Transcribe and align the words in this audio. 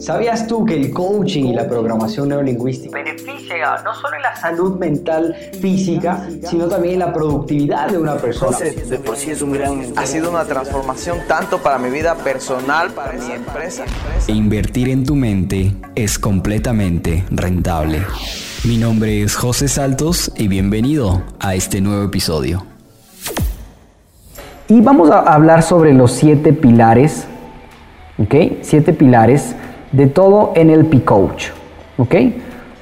¿Sabías 0.00 0.46
tú 0.46 0.64
que 0.64 0.74
el 0.74 0.92
coaching 0.92 1.46
y 1.46 1.54
la 1.54 1.66
programación 1.66 2.28
neurolingüística 2.28 2.96
beneficia 2.96 3.76
no 3.82 3.94
solo 3.94 4.16
en 4.16 4.22
la 4.22 4.36
salud 4.36 4.78
mental 4.78 5.34
física, 5.60 6.28
sino 6.48 6.68
también 6.68 6.94
en 6.94 7.00
la 7.00 7.12
productividad 7.12 7.88
de 7.88 7.98
una 7.98 8.16
persona? 8.16 8.58
de 8.58 8.98
por 8.98 9.16
sí 9.16 9.30
es 9.30 9.40
un 9.40 9.52
gran... 9.52 9.80
Ha 9.96 10.06
sido 10.06 10.30
una 10.30 10.44
transformación 10.44 11.20
tanto 11.26 11.58
para 11.58 11.78
mi 11.78 11.88
vida 11.88 12.14
personal, 12.14 12.90
para 12.90 13.14
mi 13.14 13.32
empresa. 13.32 13.84
E 14.28 14.32
invertir 14.32 14.90
en 14.90 15.04
tu 15.04 15.14
mente 15.16 15.74
es 15.94 16.18
completamente 16.18 17.24
rentable. 17.30 18.02
Mi 18.64 18.76
nombre 18.76 19.22
es 19.22 19.34
José 19.34 19.66
Saltos 19.66 20.30
y 20.36 20.48
bienvenido 20.48 21.22
a 21.40 21.54
este 21.54 21.80
nuevo 21.80 22.04
episodio. 22.04 22.66
Y 24.68 24.80
vamos 24.80 25.10
a 25.10 25.20
hablar 25.20 25.62
sobre 25.62 25.94
los 25.94 26.12
siete 26.12 26.52
pilares, 26.52 27.24
¿ok? 28.18 28.34
Siete 28.62 28.92
pilares 28.92 29.54
de 29.96 30.06
todo 30.08 30.52
NLP 30.54 31.04
Coach, 31.04 31.46
¿ok? 31.96 32.14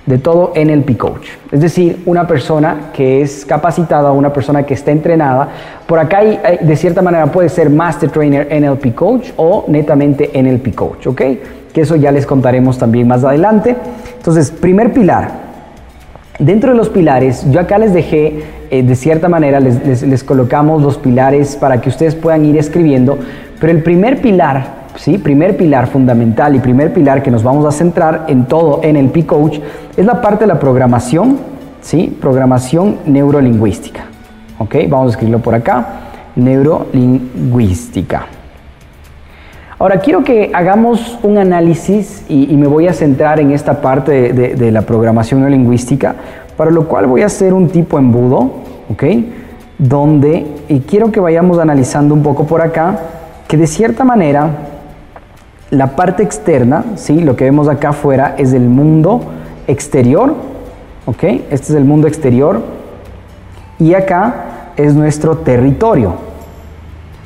De 0.05 0.19
todo 0.19 0.53
NLP 0.57 0.97
Coach. 0.97 1.29
Es 1.53 1.61
decir, 1.61 2.03
una 2.07 2.27
persona 2.27 2.91
que 2.93 3.23
es 3.23 3.47
capacitada, 3.47 4.11
una 4.11 4.33
persona 4.33 4.65
que 4.65 4.75
está 4.75 4.91
entrenada. 4.91 5.49
Por 5.87 6.01
acá, 6.01 6.23
de 6.23 6.77
cierta 6.77 7.03
manera, 7.03 7.27
puede 7.27 7.49
ser 7.49 7.71
Master 7.71 8.11
Trainer 8.11 8.49
NLP 8.51 8.95
Coach 8.95 9.31
o 9.37 9.65
netamente 9.69 10.31
NLP 10.35 10.75
Coach, 10.75 11.07
¿ok? 11.07 11.23
Que 11.73 11.81
eso 11.81 11.95
ya 11.95 12.11
les 12.11 12.27
contaremos 12.27 12.79
también 12.79 13.07
más 13.07 13.23
adelante. 13.23 13.77
Entonces, 14.17 14.51
primer 14.51 14.93
pilar. 14.93 15.45
Dentro 16.41 16.73
de 16.73 16.77
los 16.77 16.89
pilares, 16.89 17.49
yo 17.49 17.61
acá 17.61 17.79
les 17.79 17.95
dejé, 17.95 18.43
eh, 18.71 18.83
de 18.83 18.97
cierta 18.97 19.29
manera, 19.29 19.61
les, 19.61 20.03
les 20.03 20.25
colocamos 20.25 20.83
los 20.83 20.99
pilares 20.99 21.55
para 21.55 21.81
que 21.81 21.89
ustedes 21.89 22.17
puedan 22.17 22.45
ir 22.45 22.59
escribiendo, 22.59 23.17
pero 23.61 23.73
el 23.73 23.85
primer 23.85 24.21
pilar 24.21 24.84
¿sí? 24.97 25.19
primer 25.19 25.57
pilar 25.57 25.87
fundamental 25.87 26.55
y 26.55 26.59
primer 26.61 26.93
pilar 26.93 27.23
que 27.23 27.31
nos 27.31 27.43
vamos 27.43 27.65
a 27.67 27.73
centrar 27.73 28.25
en 28.29 28.47
todo 28.47 28.81
en 28.83 28.97
el 28.97 29.09
P-Coach 29.09 29.59
es 29.97 30.05
la 30.05 30.21
parte 30.21 30.45
de 30.45 30.49
la 30.49 30.59
programación, 30.59 31.39
¿sí? 31.81 32.17
programación 32.21 32.99
neurolingüística. 33.07 34.05
¿ok? 34.59 34.77
Vamos 34.89 35.09
a 35.09 35.11
escribirlo 35.11 35.41
por 35.41 35.55
acá, 35.55 35.87
neurolingüística. 36.37 38.27
Ahora 39.79 39.99
quiero 39.99 40.23
que 40.23 40.51
hagamos 40.55 41.19
un 41.23 41.37
análisis 41.37 42.25
y, 42.29 42.57
me 42.57 42.67
voy 42.67 42.87
a 42.87 42.93
centrar 42.93 43.41
en 43.41 43.51
esta 43.51 43.81
parte 43.81 44.33
de, 44.33 44.71
la 44.71 44.83
programación 44.83 45.41
neurolingüística, 45.41 46.15
para 46.57 46.71
lo 46.71 46.87
cual 46.87 47.07
voy 47.07 47.23
a 47.23 47.27
hacer 47.27 47.53
un 47.53 47.69
tipo 47.69 47.99
embudo, 47.99 48.61
¿ok? 48.91 49.05
Donde, 49.77 50.47
y 50.69 50.81
quiero 50.81 51.11
que 51.11 51.19
vayamos 51.19 51.59
analizando 51.59 52.15
un 52.15 52.23
poco 52.23 52.47
por 52.47 52.63
acá, 52.63 52.99
que 53.49 53.57
de 53.57 53.67
cierta 53.67 54.05
manera 54.05 54.49
la 55.75 55.97
parte 55.97 56.23
externa, 56.23 56.85
¿sí? 56.97 57.21
lo 57.21 57.37
que 57.37 57.45
vemos 57.45 57.69
acá 57.69 57.91
afuera 57.91 58.35
es 58.39 58.53
el 58.53 58.69
mundo 58.69 59.21
exterior, 59.67 60.35
¿ok? 61.07 61.23
Este 61.23 61.55
es 61.55 61.71
el 61.71 61.85
mundo 61.85 62.07
exterior 62.07 62.61
y 63.79 63.95
acá 63.95 64.73
es 64.77 64.95
nuestro 64.95 65.39
territorio. 65.39 66.15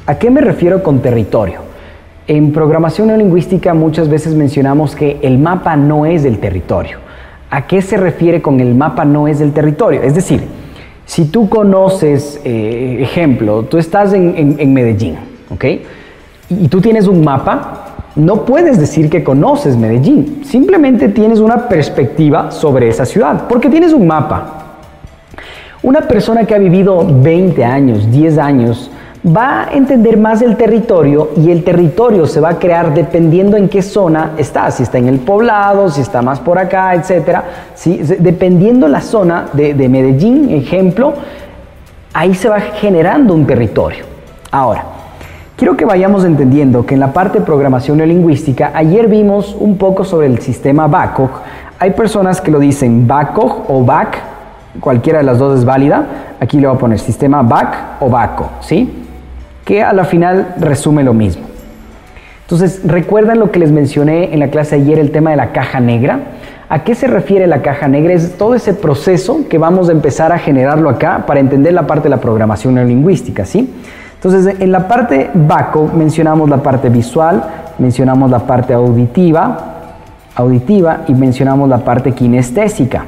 ¿A 0.06 0.16
qué 0.16 0.30
me 0.30 0.40
refiero 0.40 0.82
con 0.82 1.00
territorio? 1.00 1.60
En 2.26 2.52
programación 2.52 3.08
neolingüística 3.08 3.74
muchas 3.74 4.08
veces 4.08 4.34
mencionamos 4.34 4.94
que 4.94 5.18
el 5.22 5.38
mapa 5.38 5.76
no 5.76 6.06
es 6.06 6.22
del 6.22 6.38
territorio. 6.38 6.98
¿A 7.50 7.66
qué 7.66 7.80
se 7.80 7.96
refiere 7.96 8.42
con 8.42 8.60
el 8.60 8.74
mapa 8.74 9.04
no 9.04 9.28
es 9.28 9.38
del 9.38 9.52
territorio? 9.52 10.02
Es 10.02 10.14
decir, 10.14 10.42
si 11.06 11.26
tú 11.26 11.48
conoces, 11.48 12.40
eh, 12.44 12.98
ejemplo, 13.00 13.62
tú 13.62 13.78
estás 13.78 14.12
en, 14.12 14.56
en 14.58 14.72
Medellín, 14.74 15.16
¿ok? 15.50 15.64
Y 16.50 16.68
tú 16.68 16.80
tienes 16.80 17.06
un 17.06 17.24
mapa, 17.24 17.87
no 18.18 18.44
puedes 18.44 18.78
decir 18.78 19.08
que 19.08 19.22
conoces 19.22 19.76
Medellín, 19.76 20.42
simplemente 20.44 21.08
tienes 21.08 21.38
una 21.38 21.68
perspectiva 21.68 22.50
sobre 22.50 22.88
esa 22.88 23.06
ciudad, 23.06 23.46
porque 23.48 23.70
tienes 23.70 23.92
un 23.92 24.08
mapa. 24.08 24.64
Una 25.82 26.00
persona 26.00 26.44
que 26.44 26.54
ha 26.54 26.58
vivido 26.58 27.06
20 27.08 27.64
años, 27.64 28.10
10 28.10 28.38
años, 28.38 28.90
va 29.24 29.62
a 29.62 29.72
entender 29.72 30.16
más 30.16 30.42
el 30.42 30.56
territorio 30.56 31.30
y 31.36 31.52
el 31.52 31.62
territorio 31.62 32.26
se 32.26 32.40
va 32.40 32.50
a 32.50 32.58
crear 32.58 32.92
dependiendo 32.92 33.56
en 33.56 33.68
qué 33.68 33.82
zona 33.82 34.32
está, 34.36 34.68
si 34.72 34.82
está 34.82 34.98
en 34.98 35.06
el 35.06 35.20
poblado, 35.20 35.88
si 35.88 36.00
está 36.00 36.20
más 36.20 36.40
por 36.40 36.58
acá, 36.58 36.94
etc. 36.96 37.38
Dependiendo 38.18 38.88
la 38.88 39.00
zona 39.00 39.46
de 39.52 39.88
Medellín, 39.88 40.50
ejemplo, 40.50 41.14
ahí 42.12 42.34
se 42.34 42.48
va 42.48 42.58
generando 42.58 43.32
un 43.32 43.46
territorio. 43.46 44.04
Ahora, 44.50 44.97
Quiero 45.58 45.76
que 45.76 45.84
vayamos 45.84 46.24
entendiendo 46.24 46.86
que 46.86 46.94
en 46.94 47.00
la 47.00 47.12
parte 47.12 47.40
de 47.40 47.44
programación 47.44 47.98
neolingüística, 47.98 48.70
ayer 48.74 49.08
vimos 49.08 49.56
un 49.58 49.76
poco 49.76 50.04
sobre 50.04 50.28
el 50.28 50.38
sistema 50.38 50.86
BACOG. 50.86 51.30
Hay 51.80 51.90
personas 51.94 52.40
que 52.40 52.52
lo 52.52 52.60
dicen 52.60 53.08
BACOG 53.08 53.68
o 53.68 53.84
BAC, 53.84 54.18
cualquiera 54.78 55.18
de 55.18 55.24
las 55.24 55.40
dos 55.40 55.58
es 55.58 55.64
válida. 55.64 56.06
Aquí 56.38 56.60
le 56.60 56.68
voy 56.68 56.76
a 56.76 56.78
poner 56.78 57.00
sistema 57.00 57.42
BAC 57.42 57.74
o 57.98 58.08
BACO, 58.08 58.50
¿sí? 58.60 59.04
Que 59.64 59.82
a 59.82 59.92
la 59.92 60.04
final 60.04 60.54
resume 60.60 61.02
lo 61.02 61.12
mismo. 61.12 61.42
Entonces, 62.42 62.82
¿recuerdan 62.84 63.40
lo 63.40 63.50
que 63.50 63.58
les 63.58 63.72
mencioné 63.72 64.32
en 64.32 64.38
la 64.38 64.50
clase 64.50 64.76
ayer, 64.76 65.00
el 65.00 65.10
tema 65.10 65.30
de 65.30 65.36
la 65.38 65.50
caja 65.50 65.80
negra? 65.80 66.20
¿A 66.68 66.84
qué 66.84 66.94
se 66.94 67.08
refiere 67.08 67.48
la 67.48 67.62
caja 67.62 67.88
negra? 67.88 68.14
Es 68.14 68.38
todo 68.38 68.54
ese 68.54 68.74
proceso 68.74 69.40
que 69.50 69.58
vamos 69.58 69.88
a 69.88 69.92
empezar 69.92 70.30
a 70.30 70.38
generarlo 70.38 70.88
acá 70.88 71.24
para 71.26 71.40
entender 71.40 71.72
la 71.72 71.88
parte 71.88 72.04
de 72.04 72.10
la 72.10 72.20
programación 72.20 72.76
neolingüística, 72.76 73.44
¿sí? 73.44 73.68
Entonces, 74.22 74.56
en 74.58 74.72
la 74.72 74.88
parte 74.88 75.30
BACO 75.32 75.90
mencionamos 75.94 76.50
la 76.50 76.56
parte 76.58 76.88
visual, 76.88 77.42
mencionamos 77.78 78.28
la 78.30 78.40
parte 78.40 78.74
auditiva, 78.74 79.76
auditiva 80.34 81.04
y 81.06 81.14
mencionamos 81.14 81.68
la 81.68 81.78
parte 81.78 82.12
kinestésica. 82.12 83.04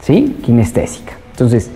¿Sí? 0.00 0.38
Kinestésica. 0.42 1.12
Entonces, 1.30 1.70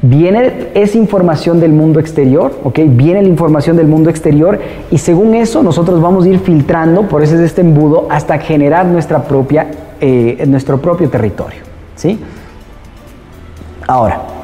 viene 0.00 0.68
esa 0.74 0.96
información 0.96 1.60
del 1.60 1.72
mundo 1.72 2.00
exterior, 2.00 2.58
¿ok? 2.64 2.80
Viene 2.88 3.22
la 3.22 3.28
información 3.28 3.76
del 3.76 3.88
mundo 3.88 4.08
exterior 4.08 4.58
y 4.90 4.98
según 4.98 5.34
eso 5.34 5.62
nosotros 5.62 6.00
vamos 6.00 6.24
a 6.24 6.28
ir 6.28 6.38
filtrando, 6.38 7.02
por 7.02 7.22
eso 7.22 7.34
es 7.34 7.40
este 7.40 7.60
embudo, 7.60 8.06
hasta 8.10 8.38
generar 8.38 8.86
nuestra 8.86 9.22
propia, 9.22 9.66
eh, 10.00 10.44
nuestro 10.46 10.80
propio 10.80 11.10
territorio, 11.10 11.60
¿sí? 11.94 12.18
Ahora, 13.86 14.35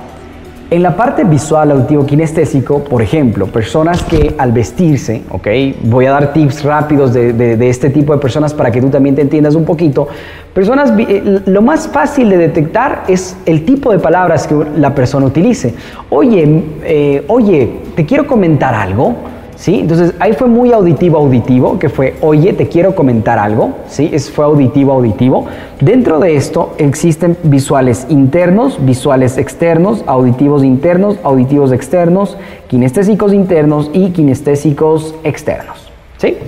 en 0.72 0.82
la 0.82 0.96
parte 0.96 1.22
visual, 1.24 1.70
auditivo, 1.70 2.06
kinestésico, 2.06 2.82
por 2.82 3.02
ejemplo, 3.02 3.46
personas 3.46 4.02
que 4.04 4.34
al 4.38 4.52
vestirse, 4.52 5.20
ok, 5.28 5.46
voy 5.82 6.06
a 6.06 6.12
dar 6.12 6.32
tips 6.32 6.64
rápidos 6.64 7.12
de, 7.12 7.68
este 7.68 7.90
tipo 7.90 8.14
de 8.14 8.18
personas 8.18 8.54
para 8.54 8.70
que 8.70 8.80
tú 8.80 8.88
también 8.88 9.14
te 9.14 9.20
entiendas 9.20 9.54
un 9.54 9.66
poquito. 9.66 10.08
Personas, 10.54 10.90
eh, 10.98 11.42
lo 11.44 11.60
más 11.60 11.88
fácil 11.88 12.30
de 12.30 12.38
detectar 12.38 13.04
es 13.06 13.36
el 13.44 13.66
tipo 13.66 13.92
de 13.92 13.98
palabras 13.98 14.46
que 14.46 14.54
la 14.78 14.94
persona 14.94 15.26
utilice. 15.26 15.74
Oye, 16.08 16.64
eh, 16.84 17.22
oye, 17.28 17.70
te 17.94 18.06
quiero 18.06 18.26
comentar 18.26 18.74
algo. 18.74 19.14
¿Sí? 19.62 19.78
Entonces 19.78 20.12
ahí 20.18 20.32
fue 20.32 20.48
muy 20.48 20.72
auditivo 20.72 21.18
auditivo, 21.18 21.78
que 21.78 21.88
fue, 21.88 22.16
oye, 22.20 22.52
te 22.52 22.66
quiero 22.66 22.96
comentar 22.96 23.38
algo, 23.38 23.76
¿sí? 23.86 24.10
Es, 24.12 24.28
fue 24.28 24.44
auditivo 24.44 24.90
auditivo. 24.90 25.46
Dentro 25.80 26.18
de 26.18 26.34
esto 26.34 26.74
existen 26.78 27.36
visuales 27.44 28.08
internos, 28.08 28.84
visuales 28.84 29.38
externos, 29.38 30.02
auditivos 30.08 30.64
internos, 30.64 31.16
auditivos 31.22 31.70
externos, 31.70 32.36
kinestésicos 32.66 33.32
internos 33.32 33.88
y 33.92 34.10
kinestésicos 34.10 35.14
externos, 35.22 35.92
¿sí? 36.18 36.38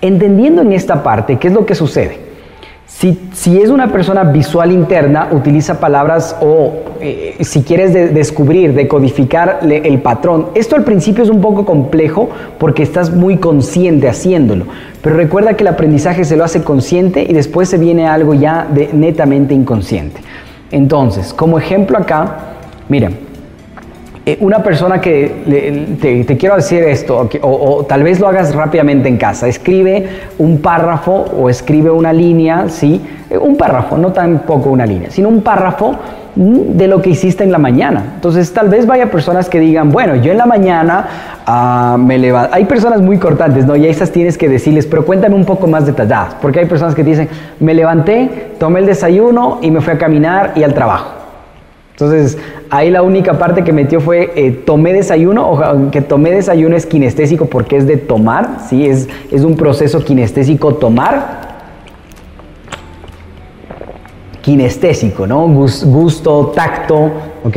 Entendiendo 0.00 0.62
en 0.62 0.72
esta 0.72 1.02
parte, 1.02 1.38
¿qué 1.38 1.48
es 1.48 1.52
lo 1.52 1.66
que 1.66 1.74
sucede? 1.74 2.27
Si, 2.88 3.60
es 3.60 3.68
una 3.68 3.92
persona 3.92 4.24
visual 4.24 4.72
interna, 4.72 5.28
utiliza 5.30 5.78
palabras 5.78 6.34
o 6.40 6.72
eh, 7.00 7.36
si 7.42 7.62
quieres 7.62 7.92
descubrir, 7.92 8.72
decodificar 8.72 9.60
el 9.62 10.00
patrón. 10.00 10.46
Esto 10.54 10.74
al 10.74 10.84
principio 10.84 11.22
es 11.22 11.30
un 11.30 11.40
poco 11.40 11.66
complejo 11.66 12.30
porque 12.58 12.82
estás 12.82 13.10
muy 13.10 13.36
consciente 13.36 14.08
haciéndolo. 14.08 14.64
Pero 15.02 15.16
recuerda 15.16 15.54
que 15.54 15.62
el 15.64 15.68
aprendizaje 15.68 16.24
se 16.24 16.36
lo 16.36 16.44
hace 16.44 16.64
consciente 16.64 17.22
y 17.22 17.34
después 17.34 17.68
se 17.68 17.76
viene 17.76 18.08
algo 18.08 18.32
ya 18.34 18.66
de 18.68 18.88
netamente 18.92 19.54
inconsciente. 19.54 20.20
Entonces, 20.72 21.34
como 21.34 21.58
ejemplo 21.58 21.98
acá, 21.98 22.38
miren, 22.88 23.27
eh, 24.28 24.36
una 24.40 24.62
persona 24.62 25.00
que 25.00 26.26
te, 26.26 26.36
quiero 26.36 26.56
decir 26.56 26.82
esto, 26.82 27.30
o, 27.40 27.86
tal 27.88 28.02
vez 28.02 28.20
lo 28.20 28.28
hagas 28.28 28.54
rápidamente 28.54 29.08
en 29.08 29.16
casa, 29.16 29.48
escribe 29.48 30.06
un 30.36 30.60
párrafo 30.60 31.24
o 31.34 31.48
escribe 31.48 31.90
una 31.90 32.12
línea, 32.12 32.68
¿sí? 32.68 33.00
Eh, 33.30 33.38
un 33.38 33.56
párrafo, 33.56 33.96
no 33.96 34.12
tampoco 34.12 34.68
una 34.68 34.84
línea, 34.84 35.10
sino 35.10 35.30
un 35.30 35.40
párrafo 35.40 35.96
de 36.36 36.88
lo 36.88 37.00
que 37.00 37.08
hiciste 37.08 37.42
en 37.42 37.50
la 37.50 37.56
mañana. 37.56 38.04
Entonces, 38.16 38.52
tal 38.52 38.68
vez 38.68 38.84
vaya 38.84 39.10
personas 39.10 39.48
que 39.48 39.60
digan, 39.60 39.90
bueno, 39.90 40.14
yo 40.16 40.30
en 40.30 40.36
la 40.36 40.44
mañana 40.44 41.08
ah, 41.46 41.96
me 41.98 42.18
levanto. 42.18 42.54
Hay 42.54 42.66
personas 42.66 43.00
muy 43.00 43.16
cortantes, 43.16 43.64
¿no? 43.64 43.76
Y 43.76 43.86
a 43.86 43.88
esas 43.88 44.12
tienes 44.12 44.36
que 44.36 44.50
decirles, 44.50 44.84
pero 44.84 45.06
cuéntame 45.06 45.36
un 45.36 45.46
poco 45.46 45.66
más 45.66 45.86
detalladas, 45.86 46.34
porque 46.34 46.60
hay 46.60 46.66
personas 46.66 46.94
que 46.94 47.02
dicen, 47.02 47.30
me 47.60 47.72
levanté, 47.72 48.52
tomé 48.58 48.80
el 48.80 48.86
desayuno 48.86 49.58
y 49.62 49.70
me 49.70 49.80
fui 49.80 49.94
a 49.94 49.98
caminar 49.98 50.52
y 50.54 50.64
al 50.64 50.74
trabajo. 50.74 51.17
Entonces, 52.00 52.38
ahí 52.70 52.92
la 52.92 53.02
única 53.02 53.40
parte 53.40 53.64
que 53.64 53.72
metió 53.72 54.00
fue 54.00 54.30
eh, 54.36 54.52
tomé 54.52 54.92
desayuno, 54.92 55.50
o 55.50 55.90
que 55.90 56.00
tomé 56.00 56.30
desayuno 56.30 56.76
es 56.76 56.86
kinestésico 56.86 57.46
porque 57.46 57.76
es 57.76 57.88
de 57.88 57.96
tomar, 57.96 58.60
¿sí? 58.68 58.86
Es, 58.86 59.08
es 59.32 59.42
un 59.42 59.56
proceso 59.56 60.04
kinestésico 60.04 60.74
tomar. 60.76 61.48
Kinestésico, 64.42 65.26
¿no? 65.26 65.48
Gusto, 65.48 66.52
tacto, 66.54 67.10
¿ok? 67.42 67.56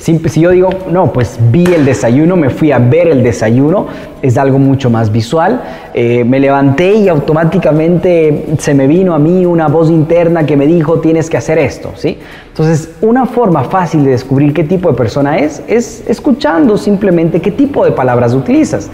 Si, 0.00 0.18
yo 0.40 0.48
digo, 0.48 0.70
no, 0.90 1.12
pues 1.12 1.38
vi 1.52 1.66
el 1.66 1.84
desayuno, 1.84 2.34
me 2.34 2.48
fui 2.48 2.72
a 2.72 2.78
ver 2.78 3.08
el 3.08 3.22
desayuno, 3.22 3.86
es 4.22 4.38
algo 4.38 4.58
mucho 4.58 4.88
más 4.88 5.12
visual. 5.12 5.60
Eh, 5.92 6.24
me 6.24 6.40
levanté 6.40 6.94
y 6.94 7.08
automáticamente 7.10 8.46
se 8.56 8.72
me 8.72 8.86
vino 8.86 9.12
a 9.12 9.18
mí 9.18 9.44
una 9.44 9.68
voz 9.68 9.90
interna 9.90 10.46
que 10.46 10.56
me 10.56 10.66
dijo, 10.66 11.00
tienes 11.00 11.28
que 11.28 11.36
hacer 11.36 11.58
esto, 11.58 11.92
¿sí? 11.96 12.18
Entonces, 12.48 12.94
una 13.02 13.26
forma 13.26 13.64
fácil 13.64 14.02
de 14.04 14.12
descubrir 14.12 14.54
qué 14.54 14.64
tipo 14.64 14.90
de 14.90 14.96
persona 14.96 15.36
es, 15.36 15.62
es 15.68 16.02
escuchando 16.08 16.78
simplemente 16.78 17.42
qué 17.42 17.50
tipo 17.50 17.84
de 17.84 17.92
palabras 17.92 18.32
utilizas. 18.32 18.90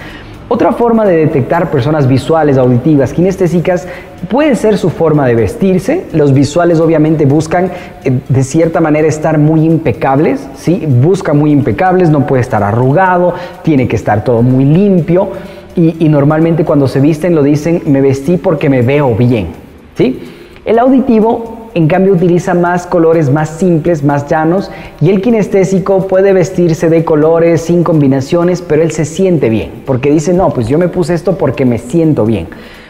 Otra 0.48 0.72
forma 0.72 1.04
de 1.04 1.16
detectar 1.16 1.72
personas 1.72 2.06
visuales, 2.06 2.56
auditivas, 2.56 3.12
kinestésicas 3.12 3.88
puede 4.28 4.54
ser 4.54 4.78
su 4.78 4.90
forma 4.90 5.26
de 5.26 5.34
vestirse. 5.34 6.04
Los 6.12 6.32
visuales 6.32 6.78
obviamente 6.78 7.26
buscan 7.26 7.72
eh, 8.04 8.20
de 8.28 8.44
cierta 8.44 8.80
manera 8.80 9.08
estar 9.08 9.38
muy 9.38 9.64
impecables, 9.64 10.46
¿sí? 10.54 10.86
Busca 10.86 11.32
muy 11.32 11.50
impecables, 11.50 12.10
no 12.10 12.28
puede 12.28 12.42
estar 12.42 12.62
arrugado, 12.62 13.34
tiene 13.62 13.88
que 13.88 13.96
estar 13.96 14.22
todo 14.22 14.42
muy 14.42 14.64
limpio 14.64 15.30
y, 15.74 15.96
y 16.04 16.08
normalmente 16.08 16.64
cuando 16.64 16.86
se 16.86 17.00
visten 17.00 17.34
lo 17.34 17.42
dicen 17.42 17.82
me 17.86 18.00
vestí 18.00 18.36
porque 18.36 18.70
me 18.70 18.82
veo 18.82 19.16
bien, 19.16 19.48
¿sí? 19.96 20.20
El 20.64 20.78
auditivo 20.78 21.55
en 21.76 21.88
cambio 21.88 22.14
utiliza 22.14 22.54
más 22.54 22.86
colores 22.86 23.30
más 23.30 23.50
simples, 23.50 24.02
más 24.02 24.26
llanos, 24.26 24.70
y 24.98 25.10
el 25.10 25.20
kinestésico 25.20 26.08
puede 26.08 26.32
vestirse 26.32 26.88
de 26.88 27.04
colores 27.04 27.60
sin 27.60 27.84
combinaciones, 27.84 28.62
pero 28.62 28.80
él 28.80 28.92
se 28.92 29.04
siente 29.04 29.50
bien, 29.50 29.82
porque 29.84 30.10
dice, 30.10 30.32
no, 30.32 30.48
pues 30.54 30.68
yo 30.68 30.78
me 30.78 30.88
puse 30.88 31.12
esto 31.12 31.36
porque 31.36 31.66
me 31.66 31.76
siento 31.76 32.24
bien. 32.24 32.48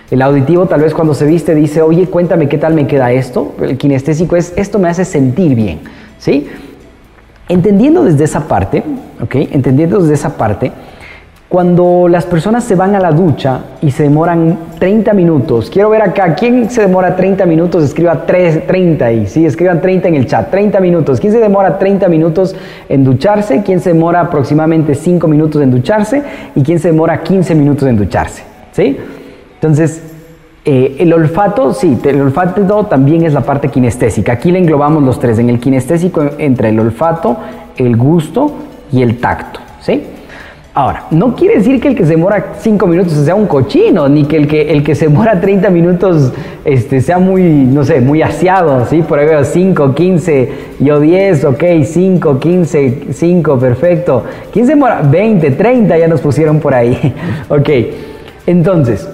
El 0.09 0.23
auditivo 0.23 0.67
tal 0.67 0.83
vez 0.83 0.95
cuando 0.95 1.15
se 1.15 1.27
viste 1.27 1.53
dice, 1.57 1.83
oye, 1.83 2.07
cuéntame 2.07 2.49
qué 2.49 2.59
tal 2.59 2.75
me 2.75 2.87
queda 2.87 3.11
esto. 3.11 3.57
El 3.61 3.77
kinestésico 3.77 4.37
es, 4.37 4.53
esto 4.55 4.79
me 4.79 4.89
hace 4.89 5.05
sentir 5.05 5.57
bien, 5.57 5.81
¿sí? 6.19 6.47
Entendiendo 7.49 8.05
desde 8.05 8.23
esa 8.23 8.47
parte, 8.47 8.85
¿ok? 9.21 9.35
Entendiendo 9.51 9.99
desde 9.99 10.15
esa 10.15 10.37
parte, 10.37 10.71
cuando 11.49 12.09
las 12.09 12.27
personas 12.27 12.65
se 12.65 12.75
van 12.75 12.97
a 12.97 13.01
la 13.01 13.13
ducha 13.13 13.61
y 13.81 13.93
se 13.93 14.03
demoran 14.03 14.59
30 14.81 15.13
minutos, 15.13 15.71
quiero 15.71 15.91
ver 15.91 16.03
acá, 16.03 16.35
¿quién 16.35 16.69
se 16.69 16.83
demora 16.83 17.15
30 17.15 17.47
minutos? 17.47 17.85
Escriba 17.85 18.27
3, 18.27 18.67
30 18.67 19.13
y 19.13 19.27
sí, 19.29 19.47
escriban 19.47 19.81
30 19.81 20.09
en 20.09 20.15
el 20.17 20.27
chat, 20.27 20.51
30 20.51 20.81
minutos. 20.81 21.21
¿Quién 21.21 21.33
se 21.33 21.39
demora 21.39 21.79
30 21.79 22.09
minutos 22.09 22.57
en 22.89 23.05
ducharse? 23.05 23.63
¿Quién 23.63 23.79
se 23.79 23.93
demora 23.93 24.23
aproximadamente 24.23 24.97
5 24.97 25.29
minutos 25.29 25.63
en 25.63 25.71
ducharse? 25.71 26.23
¿Y 26.57 26.63
quién 26.63 26.81
se 26.81 26.89
demora 26.89 27.23
15 27.23 27.55
minutos 27.55 27.89
en 27.89 27.97
ducharse? 27.97 28.43
¿Sí? 28.73 28.97
Entonces, 29.55 30.03
eh, 30.65 30.97
el 30.99 31.13
olfato, 31.13 31.73
sí, 31.73 31.97
el 32.03 32.23
olfato 32.23 32.87
también 32.87 33.25
es 33.25 33.33
la 33.33 33.43
parte 33.43 33.69
kinestésica. 33.69 34.33
Aquí 34.33 34.51
le 34.51 34.59
englobamos 34.59 35.05
los 35.05 35.21
tres. 35.21 35.39
En 35.39 35.49
el 35.49 35.61
kinestésico 35.61 36.25
entre 36.39 36.71
el 36.71 36.81
olfato, 36.81 37.37
el 37.77 37.97
gusto 37.97 38.51
y 38.91 39.03
el 39.03 39.19
tacto. 39.19 39.61
¿Sí? 39.81 40.03
Ahora, 40.79 41.07
no 41.11 41.35
quiere 41.35 41.57
decir 41.57 41.81
que 41.81 41.89
el 41.89 41.97
que 41.97 42.05
se 42.05 42.11
demora 42.11 42.53
5 42.59 42.87
minutos 42.87 43.15
sea 43.15 43.35
un 43.35 43.47
cochino, 43.47 44.11
ni 44.11 44.27
que 44.27 44.37
el 44.37 44.47
que, 44.47 44.71
el 44.71 44.85
que 44.85 44.95
se 44.95 45.07
demora 45.07 45.41
30 45.41 45.71
minutos 45.71 46.35
este, 46.67 47.01
sea 47.01 47.19
muy, 47.19 47.43
no 47.43 47.83
sé, 47.83 48.03
muy 48.03 48.21
aseado, 48.21 48.85
¿sí? 48.85 49.01
Por 49.01 49.19
ahí 49.19 49.25
veo 49.25 49.43
5, 49.43 49.95
15, 49.95 50.53
yo 50.81 51.01
10, 51.01 51.45
ok, 51.47 51.65
5, 51.83 52.39
15, 52.39 52.99
5, 53.11 53.59
perfecto. 53.59 54.25
¿Quién 54.53 54.67
se 54.67 54.73
demora? 54.73 55.01
20, 55.01 55.53
30 55.53 55.97
ya 55.97 56.09
nos 56.09 56.21
pusieron 56.21 56.61
por 56.61 56.75
ahí. 56.75 57.15
ok, 57.49 57.71
entonces, 58.47 59.09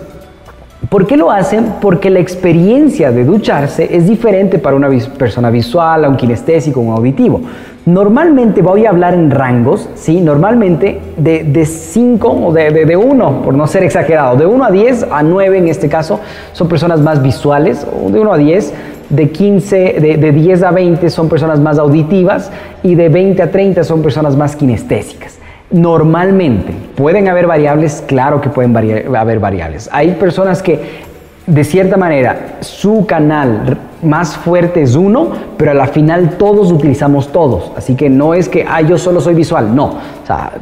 ¿Por 0.93 1.07
qué 1.07 1.17
lo 1.17 1.31
hacen? 1.31 1.77
Porque 1.81 2.11
la 2.11 2.19
experiencia 2.19 3.11
de 3.11 3.25
ducharse 3.25 3.97
es 3.97 4.07
diferente 4.07 4.59
para 4.59 4.77
una 4.77 4.91
persona 5.17 5.49
visual, 5.49 6.05
a 6.05 6.09
un 6.11 6.19
kinestésico, 6.19 6.81
un 6.81 6.93
auditivo. 6.93 7.41
Normalmente 7.87 8.61
voy 8.61 8.85
a 8.85 8.91
hablar 8.91 9.15
en 9.15 9.31
rangos, 9.31 9.89
¿sí? 9.95 10.21
Normalmente 10.21 11.01
de 11.17 11.65
5 11.65 12.29
o 12.29 12.53
de 12.53 12.95
1, 12.95 13.43
por 13.43 13.55
no 13.55 13.67
ser 13.67 13.85
exagerado, 13.85 14.37
de 14.37 14.45
1 14.45 14.65
a 14.65 14.71
10, 14.71 15.07
a 15.11 15.23
9 15.23 15.57
en 15.61 15.69
este 15.69 15.89
caso, 15.89 16.21
son 16.53 16.69
personas 16.69 17.01
más 17.01 17.23
visuales, 17.23 17.87
o 17.91 18.11
de 18.11 18.21
1 18.21 18.31
a 18.31 18.37
10, 18.37 18.75
de 19.09 19.31
15, 19.31 19.77
de, 19.99 20.17
de 20.19 20.33
10 20.33 20.63
a 20.63 20.73
20 20.73 21.09
son 21.09 21.31
personas 21.31 21.59
más 21.59 21.79
auditivas 21.79 22.51
y 22.83 22.97
de 22.97 23.09
20 23.09 23.41
a 23.41 23.51
30 23.51 23.83
son 23.83 24.03
personas 24.03 24.37
más 24.37 24.57
kinestésicas. 24.57 25.39
Normalmente, 25.73 26.75
¿pueden 26.95 27.29
haber 27.29 27.47
variables? 27.47 28.05
Claro 28.07 28.41
que 28.41 28.51
pueden 28.51 28.77
haber 29.17 29.41
variables. 29.41 29.89
Hay 29.93 30.13
personas 30.13 30.63
que, 30.63 31.03
de 31.47 31.65
cierta 31.65 31.97
manera, 31.97 32.59
su 32.61 33.07
canal 33.07 33.79
más 34.03 34.37
fuerte 34.37 34.83
es 34.83 34.97
uno, 34.97 35.29
pero 35.57 35.71
a 35.71 35.75
la 35.75 35.87
final 35.87 36.37
todos 36.37 36.71
utilizamos 36.71 37.33
todos. 37.33 37.73
Así 37.77 37.95
que 37.95 38.11
no 38.11 38.35
es 38.35 38.49
que, 38.49 38.67
ah, 38.69 38.83
yo 38.83 38.99
solo 38.99 39.21
soy 39.21 39.35
visual. 39.35 39.75
No, 39.75 39.95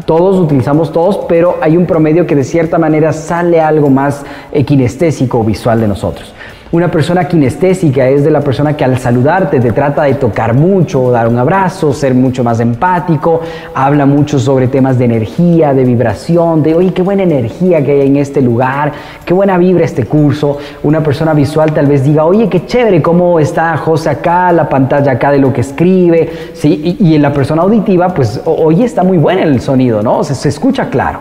todos 0.05 0.39
utilizamos 0.39 0.93
todos, 0.93 1.21
pero 1.29 1.57
hay 1.61 1.77
un 1.77 1.87
promedio 1.87 2.27
que 2.27 2.37
de 2.37 2.45
cierta 2.45 2.79
manera 2.79 3.13
sale 3.13 3.61
algo 3.61 3.91
más 3.91 4.25
kinestésico 4.65 5.41
o 5.41 5.45
visual 5.45 5.81
de 5.81 5.89
nosotros. 5.89 6.33
Una 6.73 6.89
persona 6.89 7.27
kinestésica 7.27 8.09
es 8.09 8.23
de 8.23 8.31
la 8.31 8.43
persona 8.43 8.77
que 8.77 8.85
al 8.85 8.97
saludarte 8.97 9.59
te 9.59 9.73
trata 9.73 10.05
de 10.05 10.15
tocar 10.15 10.55
mucho, 10.55 11.11
dar 11.11 11.27
un 11.27 11.37
abrazo, 11.37 11.93
ser 11.93 12.15
mucho 12.15 12.45
más 12.45 12.61
empático, 12.61 13.41
habla 13.75 14.07
mucho 14.07 14.39
sobre 14.39 14.69
temas 14.69 14.97
de 14.97 15.07
energía, 15.07 15.75
de 15.75 15.83
vibración, 15.83 16.63
de, 16.63 16.77
oye, 16.77 16.93
qué 16.93 17.03
buena 17.03 17.25
energía 17.25 17.85
que 17.85 17.91
hay 17.91 18.07
en 18.07 18.19
este 18.19 18.41
lugar, 18.41 18.93
qué 19.25 19.35
buena 19.35 19.59
vibra 19.59 19.85
este 19.85 20.07
curso. 20.07 20.59
Una 20.85 21.03
persona 21.03 21.35
visual 21.35 21.73
tal 21.73 21.87
vez 21.87 22.05
diga, 22.05 22.25
oye, 22.25 22.49
qué 22.49 22.65
chévere 22.65 23.03
cómo 23.03 23.41
está 23.41 23.77
José 23.77 24.11
acá, 24.11 24.53
la 24.53 24.69
pantalla 24.69 25.11
acá 25.11 25.33
de 25.33 25.41
lo 25.41 25.53
que 25.53 25.63
escribe, 25.63 26.31
¿sí? 26.55 26.97
Y, 27.01 27.17
en 27.17 27.23
la 27.23 27.33
persona 27.33 27.63
auditiva, 27.63 28.11
pues, 28.11 28.43
oye, 28.45 28.85
está 28.85 29.03
muy 29.03 29.19
bueno 29.19 29.43
el 29.43 29.61
sonido, 29.61 30.05
¿no? 30.05 30.23
se 30.23 30.49
escucha 30.49 30.89
claro. 30.89 31.19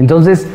Entonces, 0.00 0.48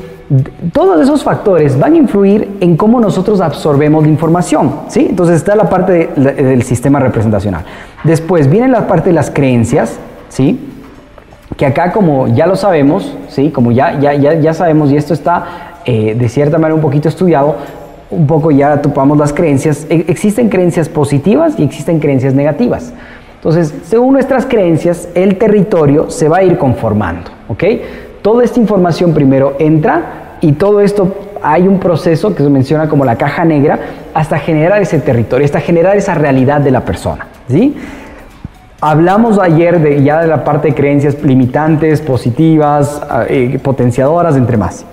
todos 0.72 1.02
esos 1.02 1.24
factores 1.24 1.78
van 1.78 1.94
a 1.94 1.98
influir 1.98 2.58
en 2.62 2.78
cómo 2.78 3.00
nosotros 3.00 3.42
absorbemos 3.42 4.04
la 4.04 4.10
información, 4.10 4.72
¿sí? 4.88 5.08
Entonces 5.10 5.38
está 5.38 5.56
la 5.56 5.70
parte 5.70 6.10
del 6.16 6.64
sistema 6.64 7.00
representacional. 7.00 7.64
Después 8.04 8.50
viene 8.50 8.68
la 8.68 8.88
parte 8.88 9.10
de 9.10 9.16
las 9.16 9.30
creencias, 9.30 10.00
¿sí? 10.30 10.70
Que 11.58 11.66
acá 11.66 11.92
como 11.92 12.28
ya 12.28 12.48
lo 12.48 12.56
sabemos, 12.56 13.16
¿sí? 13.28 13.52
Como 13.52 13.72
ya, 13.72 14.00
ya, 14.00 14.14
ya, 14.14 14.34
ya 14.36 14.54
sabemos 14.54 14.92
y 14.92 14.98
esto 14.98 15.14
está 15.14 15.80
eh, 15.86 16.16
de 16.18 16.30
cierta 16.30 16.58
manera 16.58 16.76
un 16.76 16.81
poquito 16.81 17.10
estudiado, 17.10 17.58
un 18.10 18.26
poco 18.26 18.50
ya 18.52 18.81
topamos 18.81 19.18
las 19.18 19.33
creencias. 19.33 19.86
E, 19.90 20.06
existen 20.07 20.50
creencias 20.50 20.88
positivas 20.90 21.56
y 21.59 21.64
existen 21.64 22.00
creencias 22.00 22.33
negativas. 22.33 22.94
Entonces, 23.36 23.74
según 23.83 24.14
nuestras 24.14 24.45
creencias, 24.45 25.09
el 25.16 25.38
territorio 25.38 26.09
se 26.09 26.30
va 26.30 26.38
a 26.38 26.44
ir 26.44 26.57
conformando, 26.57 27.30
¿ok? 27.50 27.64
Toda 28.21 28.45
esta 28.45 28.57
información 28.57 29.14
primero 29.14 29.57
entra 29.59 30.22
y 30.44 30.52
todo 30.52 30.81
esto 30.81 31.16
hay 31.42 31.69
un 31.69 31.80
proceso 31.80 32.35
que 32.35 32.44
se 32.44 32.50
menciona 32.50 32.90
como 32.90 33.06
la 33.06 33.16
caja 33.16 33.45
negra 33.45 33.80
hasta 34.14 34.38
generar 34.38 34.81
ese 34.81 35.00
territorio, 35.00 35.45
hasta 35.45 35.62
generar 35.62 35.95
esa 35.95 36.16
realidad 36.16 36.59
de 36.59 36.69
la 36.69 36.83
persona. 36.83 37.28
¿sí? 37.47 37.73
Hablamos 38.81 39.40
ayer 39.40 39.80
de, 39.80 40.04
ya 40.04 40.21
de 40.21 40.28
la 40.28 40.44
parte 40.44 40.68
de 40.68 40.76
creencias 40.76 41.23
limitantes, 41.23 42.02
positivas, 42.02 43.02
eh, 43.30 43.57
potenciadoras, 43.64 44.35
entre 44.35 44.57
más. 44.57 44.85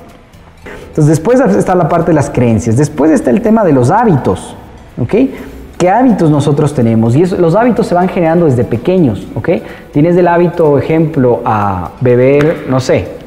Entonces 0.89 1.09
después 1.09 1.41
está 1.41 1.75
la 1.75 1.89
parte 1.89 2.13
de 2.13 2.15
las 2.15 2.31
creencias, 2.31 2.77
después 2.77 3.11
está 3.11 3.31
el 3.31 3.43
tema 3.43 3.65
de 3.65 3.73
los 3.73 3.91
hábitos. 3.91 4.55
¿ok? 5.01 5.15
¿Qué 5.77 5.91
hábitos 5.91 6.31
nosotros 6.31 6.75
tenemos? 6.75 7.17
Y 7.17 7.27
los 7.27 7.57
hábitos 7.57 7.89
se 7.89 7.97
van 7.97 8.09
generando 8.09 8.45
desde 8.45 8.63
pequeños, 8.63 9.27
¿ok? 9.35 9.49
Tienes 9.93 10.15
el 10.15 10.29
hábito, 10.29 10.77
ejemplo, 10.77 11.41
a 11.43 11.93
beber, 12.03 12.67
no 12.69 12.81
sé, 12.81 13.20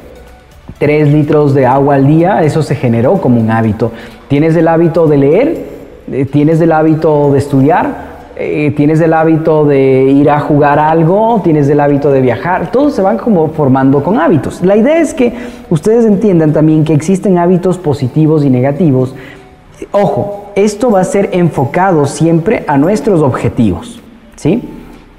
3 0.78 1.12
litros 1.12 1.54
de 1.54 1.66
agua 1.66 1.96
al 1.96 2.06
día, 2.06 2.42
eso 2.42 2.62
se 2.62 2.74
generó 2.74 3.14
como 3.14 3.40
un 3.40 3.50
hábito. 3.50 3.92
Tienes 4.28 4.56
el 4.56 4.68
hábito 4.68 5.06
de 5.06 5.16
leer, 5.16 5.64
eh, 6.10 6.24
tienes 6.24 6.60
el 6.60 6.72
hábito 6.72 7.30
de 7.32 7.38
estudiar, 7.38 8.14
eh, 8.36 8.72
tienes 8.76 9.00
el 9.00 9.12
hábito 9.12 9.64
de 9.64 10.02
ir 10.02 10.28
a 10.28 10.40
jugar 10.40 10.80
algo, 10.80 11.40
tienes 11.44 11.68
el 11.68 11.78
hábito 11.78 12.10
de 12.10 12.20
viajar, 12.20 12.72
todos 12.72 12.94
se 12.94 13.02
van 13.02 13.16
como 13.16 13.48
formando 13.48 14.02
con 14.02 14.18
hábitos. 14.18 14.60
La 14.62 14.76
idea 14.76 14.98
es 14.98 15.14
que 15.14 15.32
ustedes 15.70 16.04
entiendan 16.04 16.52
también 16.52 16.84
que 16.84 16.92
existen 16.92 17.38
hábitos 17.38 17.78
positivos 17.78 18.44
y 18.44 18.50
negativos. 18.50 19.14
Ojo, 19.92 20.46
esto 20.56 20.90
va 20.90 21.00
a 21.00 21.04
ser 21.04 21.30
enfocado 21.32 22.06
siempre 22.06 22.64
a 22.66 22.76
nuestros 22.76 23.22
objetivos, 23.22 24.00
¿sí? 24.34 24.62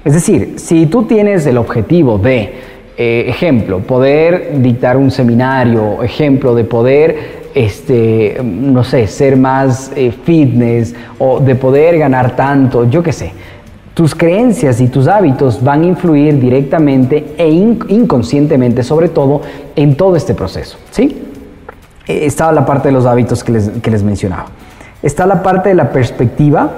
Es 0.04 0.12
decir, 0.12 0.54
si 0.56 0.86
tú 0.86 1.04
tienes 1.04 1.46
el 1.46 1.56
objetivo 1.56 2.18
de 2.18 2.54
eh, 2.98 3.26
ejemplo, 3.28 3.80
poder 3.80 4.62
dictar 4.62 4.96
un 4.96 5.10
seminario, 5.10 6.02
ejemplo 6.02 6.54
de 6.54 6.64
poder, 6.64 7.46
este, 7.54 8.40
no 8.42 8.84
sé, 8.84 9.06
ser 9.06 9.36
más 9.36 9.92
eh, 9.94 10.10
fitness 10.24 10.94
o 11.18 11.38
de 11.40 11.54
poder 11.56 11.98
ganar 11.98 12.34
tanto, 12.34 12.88
yo 12.88 13.02
qué 13.02 13.12
sé. 13.12 13.32
tus 13.92 14.14
creencias 14.14 14.80
y 14.80 14.88
tus 14.88 15.08
hábitos 15.08 15.62
van 15.62 15.82
a 15.82 15.86
influir 15.86 16.38
directamente 16.38 17.34
e 17.38 17.48
inconscientemente, 17.48 18.82
sobre 18.82 19.08
todo, 19.08 19.42
en 19.74 19.94
todo 19.94 20.16
este 20.16 20.34
proceso. 20.34 20.78
¿sí? 20.90 21.22
Eh, 22.06 22.26
estaba 22.26 22.52
la 22.52 22.64
parte 22.64 22.88
de 22.88 22.92
los 22.92 23.04
hábitos 23.04 23.44
que 23.44 23.52
les, 23.52 23.68
que 23.68 23.90
les 23.90 24.02
mencionaba. 24.02 24.46
Está 25.02 25.26
la 25.26 25.42
parte 25.42 25.68
de 25.68 25.74
la 25.74 25.90
perspectiva, 25.90 26.70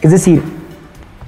es 0.00 0.10
decir, 0.10 0.42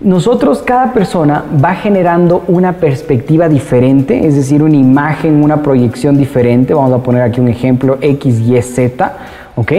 nosotros, 0.03 0.63
cada 0.63 0.95
persona 0.95 1.45
va 1.63 1.75
generando 1.75 2.43
una 2.49 2.73
perspectiva 2.75 3.51
diferente, 3.51 4.27
es 4.27 4.35
decir, 4.35 4.63
una 4.63 4.77
imagen, 4.77 5.43
una 5.43 5.63
proyección 5.63 6.17
diferente. 6.17 6.73
Vamos 6.73 6.93
a 6.93 7.03
poner 7.03 7.21
aquí 7.21 7.39
un 7.39 7.49
ejemplo, 7.49 7.99
X, 8.01 8.41
Y, 8.41 8.63
Z, 8.63 9.13
¿ok? 9.57 9.73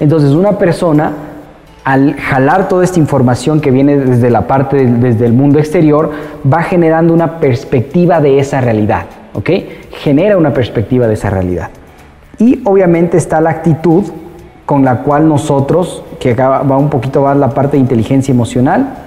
Entonces, 0.00 0.30
una 0.30 0.52
persona 0.52 1.12
al 1.84 2.14
jalar 2.14 2.68
toda 2.68 2.84
esta 2.84 2.98
información 2.98 3.60
que 3.60 3.70
viene 3.70 3.98
desde 3.98 4.30
la 4.30 4.46
parte, 4.46 4.86
desde 4.86 5.26
el 5.26 5.34
mundo 5.34 5.58
exterior, 5.58 6.10
va 6.50 6.62
generando 6.62 7.12
una 7.12 7.38
perspectiva 7.38 8.20
de 8.22 8.38
esa 8.38 8.62
realidad, 8.62 9.04
¿ok? 9.34 9.50
Genera 9.90 10.38
una 10.38 10.54
perspectiva 10.54 11.06
de 11.06 11.14
esa 11.14 11.28
realidad. 11.28 11.68
Y 12.38 12.62
obviamente 12.64 13.18
está 13.18 13.42
la 13.42 13.50
actitud 13.50 14.04
con 14.64 14.84
la 14.84 15.02
cual 15.02 15.28
nosotros, 15.28 16.02
que 16.18 16.30
acá 16.30 16.62
va 16.62 16.78
un 16.78 16.88
poquito 16.88 17.22
más 17.22 17.36
la 17.36 17.50
parte 17.50 17.76
de 17.76 17.82
inteligencia 17.82 18.32
emocional, 18.32 19.05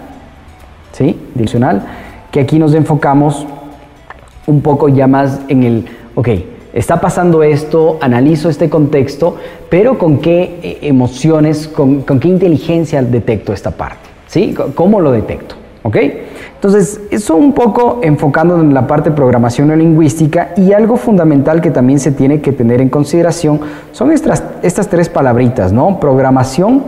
¿sí? 0.91 1.19
Direccional, 1.33 1.83
que 2.31 2.39
aquí 2.39 2.59
nos 2.59 2.73
enfocamos 2.73 3.45
un 4.47 4.61
poco 4.61 4.89
ya 4.89 5.07
más 5.07 5.41
en 5.47 5.63
el, 5.63 5.85
ok, 6.15 6.29
está 6.73 6.99
pasando 7.01 7.43
esto, 7.43 7.97
analizo 8.01 8.49
este 8.49 8.69
contexto, 8.69 9.35
pero 9.69 9.97
con 9.97 10.19
qué 10.19 10.59
eh, 10.61 10.79
emociones, 10.81 11.67
con, 11.67 12.03
qué 12.03 12.27
inteligencia 12.27 13.01
detecto 13.01 13.53
esta 13.53 13.71
parte, 13.71 14.09
¿sí? 14.27 14.55
¿Cómo 14.75 15.01
lo 15.01 15.11
detecto? 15.11 15.55
¿Ok? 15.83 15.97
Entonces, 16.55 16.99
eso 17.09 17.35
un 17.35 17.53
poco 17.53 18.01
enfocando 18.03 18.59
en 18.59 18.73
la 18.73 18.85
parte 18.85 19.11
programación 19.11 19.75
lingüística 19.77 20.49
y 20.57 20.73
algo 20.73 20.97
fundamental 20.97 21.61
que 21.61 21.71
también 21.71 21.99
se 21.99 22.11
tiene 22.11 22.41
que 22.41 22.51
tener 22.51 22.81
en 22.81 22.89
consideración 22.89 23.61
son 23.93 24.11
estas, 24.11 24.43
estas 24.61 24.89
tres 24.89 25.07
palabritas, 25.07 25.71
¿no? 25.71 26.01
Programación, 26.01 26.83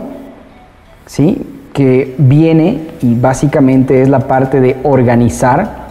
¿sí? 1.06 1.40
Que 1.72 2.14
viene 2.18 2.88
y 3.00 3.14
básicamente 3.14 4.02
es 4.02 4.08
la 4.08 4.20
parte 4.20 4.60
de 4.60 4.76
organizar, 4.82 5.82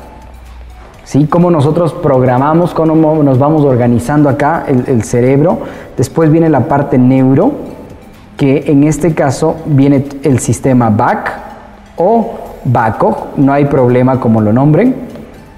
¿sí? 1.04 1.28
Cómo 1.28 1.52
nosotros 1.52 1.94
programamos, 1.94 2.74
cómo 2.74 3.24
nos 3.24 3.40
vamos 3.40 3.64
organizando 3.64 4.30
acá 4.30 4.66
el, 4.68 5.04
cerebro. 5.04 5.60
Después 5.98 6.32
viene 6.32 6.50
la 6.50 6.62
parte 6.62 6.98
neuro, 6.98 7.52
que 8.38 8.64
en 8.68 8.84
este 8.84 9.14
caso 9.14 9.58
viene 9.66 10.06
el 10.24 10.40
sistema 10.40 10.90
BAC 10.90 11.34
o 11.98 12.36
BACO, 12.64 13.28
no 13.38 13.54
hay 13.54 13.66
problema 13.66 14.20
como 14.20 14.42
lo 14.42 14.54
nombren. 14.54 14.96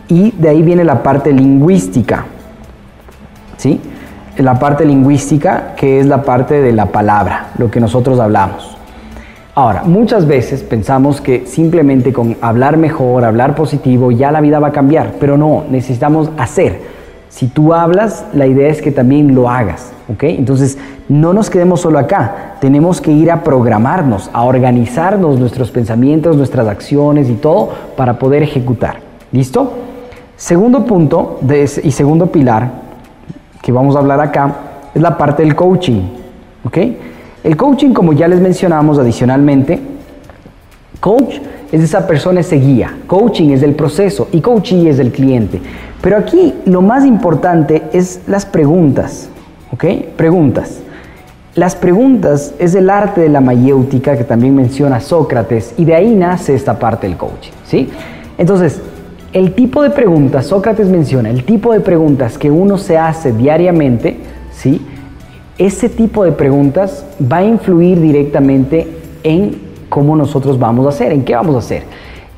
Y 0.08 0.32
de 0.32 0.50
ahí 0.50 0.62
viene 0.62 0.84
la 0.84 1.04
parte 1.04 1.32
lingüística, 1.32 2.26
¿sí? 3.58 3.80
La 4.38 4.58
parte 4.58 4.86
lingüística 4.86 5.76
que 5.76 6.00
es 6.00 6.06
la 6.06 6.24
parte 6.24 6.62
de 6.62 6.74
la 6.74 6.88
palabra, 6.88 7.48
lo 7.58 7.70
que 7.70 7.80
nosotros 7.80 8.20
hablamos. 8.20 8.78
Ahora, 9.56 9.84
muchas 9.84 10.26
veces 10.26 10.64
pensamos 10.64 11.22
que 11.22 11.46
simplemente 11.46 12.12
con 12.12 12.36
hablar 12.42 12.76
mejor, 12.76 13.24
hablar 13.24 13.54
positivo, 13.54 14.10
ya 14.10 14.32
la 14.32 14.42
vida 14.42 14.58
va 14.60 14.70
a 14.70 14.72
cambiar, 14.72 15.14
pero 15.20 15.38
no, 15.38 15.66
necesitamos 15.70 16.32
hacer. 16.40 16.82
Si 17.30 17.48
tú 17.48 17.72
hablas, 17.72 18.26
la 18.34 18.48
idea 18.48 18.70
es 18.70 18.82
que 18.82 18.92
también 18.92 19.36
lo 19.36 19.48
hagas, 19.48 19.94
¿ok? 20.12 20.24
Entonces, 20.24 20.80
no 21.08 21.34
nos 21.34 21.52
quedemos 21.52 21.82
solo 21.82 22.00
acá, 22.00 22.56
tenemos 22.62 23.00
que 23.00 23.12
ir 23.12 23.30
a 23.30 23.44
programarnos, 23.44 24.32
a 24.34 24.44
organizarnos 24.44 25.40
nuestros 25.40 25.70
pensamientos, 25.70 26.36
nuestras 26.36 26.68
acciones 26.68 27.30
y 27.30 27.34
todo 27.34 27.70
para 27.96 28.18
poder 28.18 28.42
ejecutar. 28.42 29.02
¿Listo? 29.32 29.72
Segundo 30.36 30.84
punto 30.84 31.40
y 31.84 31.92
segundo 31.92 32.26
pilar 32.28 32.72
que 33.62 33.72
vamos 33.72 33.96
a 33.96 34.00
hablar 34.00 34.20
acá 34.20 34.56
es 34.96 35.02
la 35.02 35.16
parte 35.16 35.44
del 35.44 35.56
coaching, 35.56 36.02
¿ok? 36.64 36.78
El 37.44 37.58
coaching, 37.58 37.92
como 37.92 38.14
ya 38.14 38.28
les 38.28 38.40
mencionamos 38.40 38.98
adicionalmente, 38.98 39.80
coach 41.00 41.36
es 41.72 41.82
esa 41.82 42.08
persona, 42.08 42.40
ese 42.40 42.56
guía. 42.56 42.96
Coaching 43.08 43.50
es 43.50 43.62
del 43.62 43.74
proceso 43.74 44.30
y 44.32 44.40
coaching 44.40 44.86
es 44.86 44.98
del 44.98 45.12
cliente. 45.12 45.60
Pero 46.02 46.18
aquí 46.18 46.54
lo 46.66 46.82
más 46.82 47.06
importante 47.06 47.84
es 47.92 48.22
las 48.28 48.46
preguntas. 48.46 49.30
¿Ok? 49.72 49.86
Preguntas. 50.16 50.80
Las 51.56 51.76
preguntas 51.76 52.54
es 52.60 52.76
el 52.76 52.90
arte 52.90 53.22
de 53.22 53.30
la 53.30 53.42
mayéutica 53.42 54.18
que 54.18 54.24
también 54.24 54.56
menciona 54.56 55.00
Sócrates 55.00 55.74
y 55.78 55.86
de 55.86 55.96
ahí 55.96 56.16
nace 56.16 56.56
esta 56.56 56.80
parte 56.80 57.08
del 57.08 57.18
coaching. 57.18 57.52
¿sí? 57.66 57.90
Entonces, 58.38 58.82
el 59.34 59.54
tipo 59.54 59.84
de 59.84 59.90
preguntas, 59.90 60.48
Sócrates 60.48 60.88
menciona, 60.88 61.30
el 61.30 61.44
tipo 61.44 61.74
de 61.74 61.80
preguntas 61.80 62.38
que 62.38 62.50
uno 62.50 62.78
se 62.78 62.98
hace 62.98 63.34
diariamente, 63.34 64.18
¿sí? 64.52 64.82
Ese 65.58 65.90
tipo 65.90 66.24
de 66.24 66.32
preguntas 66.32 67.06
va 67.32 67.38
a 67.38 67.44
influir 67.44 68.00
directamente 68.02 68.88
en 69.24 69.56
cómo 69.90 70.16
nosotros 70.16 70.58
vamos 70.58 70.86
a 70.86 70.90
hacer, 70.90 71.12
en 71.12 71.24
qué 71.24 71.36
vamos 71.36 71.56
a 71.56 71.60
hacer. 71.60 71.84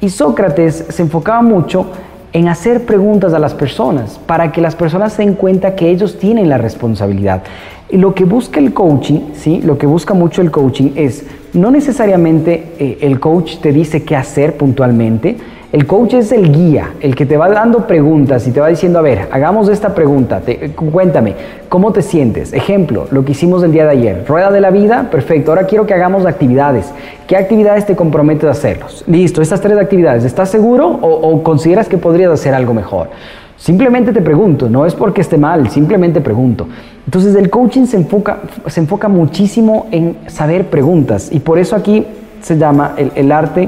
Y 0.02 0.10
Sócrates 0.10 0.86
se 0.90 1.02
enfocaba 1.02 1.42
mucho 1.42 1.88
en 2.34 2.50
hacer 2.50 2.84
preguntas 2.86 3.34
a 3.34 3.40
las 3.40 3.54
personas 3.54 4.20
para 4.26 4.52
que 4.52 4.60
las 4.60 4.76
personas 4.76 5.14
se 5.14 5.24
den 5.24 5.36
cuenta 5.36 5.74
que 5.74 5.90
ellos 5.90 6.20
tienen 6.20 6.50
la 6.50 6.58
responsabilidad. 6.58 7.44
Y 7.90 7.96
lo 7.96 8.14
que 8.14 8.26
busca 8.26 8.60
el 8.60 8.74
coaching, 8.74 9.22
¿sí? 9.34 9.62
lo 9.62 9.78
que 9.78 9.88
busca 9.88 10.14
mucho 10.14 10.42
el 10.42 10.52
coaching 10.52 10.92
es, 10.96 11.26
no 11.54 11.72
necesariamente 11.72 12.74
eh, 12.78 12.98
el 13.02 13.22
coach 13.22 13.60
te 13.60 13.72
dice 13.72 14.04
qué 14.04 14.18
hacer 14.18 14.58
puntualmente, 14.58 15.38
el 15.76 15.86
coach 15.88 16.14
es 16.14 16.32
el 16.32 16.54
guía, 16.54 16.94
el 17.02 17.16
que 17.16 17.26
te 17.26 17.36
va 17.36 17.50
dando 17.50 17.86
preguntas 17.86 18.48
y 18.48 18.52
te 18.52 18.62
va 18.62 18.70
diciendo, 18.70 18.98
a 18.98 19.02
ver, 19.02 19.28
hagamos 19.30 19.68
esta 19.68 19.94
pregunta, 19.94 20.42
cuéntame, 20.74 21.36
¿cómo 21.68 21.92
te 21.92 22.02
sientes? 22.02 22.54
Ejemplo, 22.54 23.08
lo 23.12 23.26
que 23.26 23.34
hicimos 23.34 23.62
el 23.62 23.74
día 23.74 23.84
de 23.84 23.92
ayer, 23.92 24.24
rueda 24.26 24.52
de 24.52 24.62
la 24.62 24.72
vida, 24.72 25.10
perfecto, 25.12 25.52
ahora 25.52 25.68
quiero 25.68 25.86
que 25.86 25.94
hagamos 25.94 26.26
actividades. 26.26 26.94
¿Qué 27.28 27.36
actividades 27.36 27.86
te 27.86 27.94
comprometes 27.94 28.46
a 28.46 28.52
hacerlos? 28.52 29.04
Listo, 29.06 29.42
estas 29.42 29.60
tres 29.60 29.78
actividades, 29.78 30.24
¿estás 30.24 30.48
seguro 30.48 30.88
o, 30.88 31.44
consideras 31.44 31.90
que 31.90 31.98
podrías 31.98 32.32
hacer 32.32 32.54
algo 32.54 32.74
mejor? 32.74 33.10
Simplemente 33.58 34.14
te 34.14 34.22
pregunto, 34.22 34.70
no 34.70 34.86
es 34.86 34.96
porque 34.96 35.20
esté 35.20 35.38
mal, 35.38 35.70
simplemente 35.70 36.22
pregunto. 36.22 36.70
Entonces 37.06 37.36
el 37.36 37.50
coaching 37.50 37.86
se 37.86 37.98
enfoca, 37.98 38.38
se 38.68 38.80
enfoca 38.80 39.10
muchísimo 39.10 39.88
en 39.92 40.16
saber 40.28 40.68
preguntas 40.68 41.28
y 41.34 41.42
por 41.42 41.60
eso 41.60 41.76
aquí 41.76 42.06
se 42.42 42.58
llama 42.58 42.94
el 42.98 43.30
arte 43.34 43.68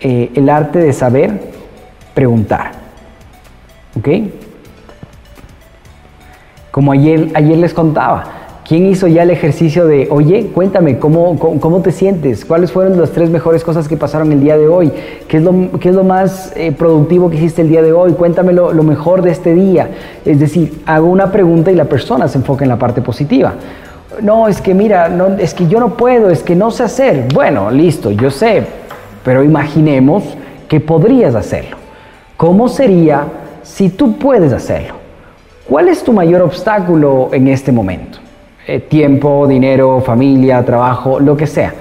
eh, 0.00 0.30
el 0.34 0.48
arte 0.48 0.78
de 0.78 0.92
saber 0.92 1.30
preguntar. 2.14 2.72
¿Ok? 3.98 4.08
Como 6.70 6.92
ayer, 6.92 7.30
ayer 7.34 7.58
les 7.58 7.74
contaba, 7.74 8.24
¿quién 8.66 8.86
hizo 8.86 9.08
ya 9.08 9.22
el 9.22 9.30
ejercicio 9.30 9.86
de, 9.86 10.06
oye, 10.10 10.50
cuéntame, 10.54 10.98
¿cómo, 10.98 11.38
cómo, 11.38 11.80
te 11.80 11.90
sientes? 11.90 12.44
¿Cuáles 12.44 12.70
fueron 12.70 13.00
las 13.00 13.10
tres 13.10 13.30
mejores 13.30 13.64
cosas 13.64 13.88
que 13.88 13.96
pasaron 13.96 14.30
el 14.30 14.40
día 14.40 14.56
de 14.56 14.68
hoy? 14.68 14.92
¿Qué 15.26 15.38
es 15.38 15.42
lo, 15.42 15.78
qué 15.80 15.88
es 15.88 15.94
lo 15.94 16.04
más 16.04 16.52
eh, 16.54 16.72
productivo 16.72 17.30
que 17.30 17.36
hiciste 17.36 17.62
el 17.62 17.68
día 17.68 17.82
de 17.82 17.92
hoy? 17.92 18.12
Cuéntame 18.12 18.52
lo, 18.52 18.72
lo 18.72 18.82
mejor 18.82 19.22
de 19.22 19.30
este 19.30 19.54
día. 19.54 19.90
Es 20.24 20.38
decir, 20.38 20.82
hago 20.86 21.08
una 21.08 21.32
pregunta 21.32 21.72
y 21.72 21.74
la 21.74 21.86
persona 21.86 22.28
se 22.28 22.38
enfoca 22.38 22.64
en 22.64 22.68
la 22.68 22.78
parte 22.78 23.02
positiva 23.02 23.54
no, 24.22 24.48
es 24.48 24.60
que 24.60 24.74
mira, 24.74 25.08
no, 25.08 25.36
es 25.38 25.54
que 25.54 25.66
yo 25.68 25.80
no 25.80 25.96
puedo, 25.96 26.30
es 26.30 26.42
que 26.42 26.56
no 26.56 26.70
sé 26.70 26.82
hacer. 26.82 27.28
Bueno, 27.32 27.70
listo, 27.70 28.10
yo 28.10 28.30
sé, 28.30 28.66
pero 29.28 29.44
imaginemos 29.44 30.24
que 30.68 30.80
podrías 30.80 31.34
hacerlo. 31.34 31.76
¿Cómo 32.38 32.66
sería 32.66 33.24
si 33.62 33.90
tú 33.90 34.16
puedes 34.16 34.54
hacerlo? 34.54 34.94
¿Cuál 35.68 35.88
es 35.88 36.02
tu 36.02 36.14
mayor 36.14 36.40
obstáculo 36.40 37.28
en 37.32 37.46
este 37.48 37.70
momento? 37.70 38.20
Eh, 38.66 38.80
tiempo, 38.80 39.46
dinero, 39.46 40.00
familia, 40.00 40.64
trabajo, 40.64 41.20
lo 41.20 41.36
que 41.36 41.46
sea. 41.46 41.74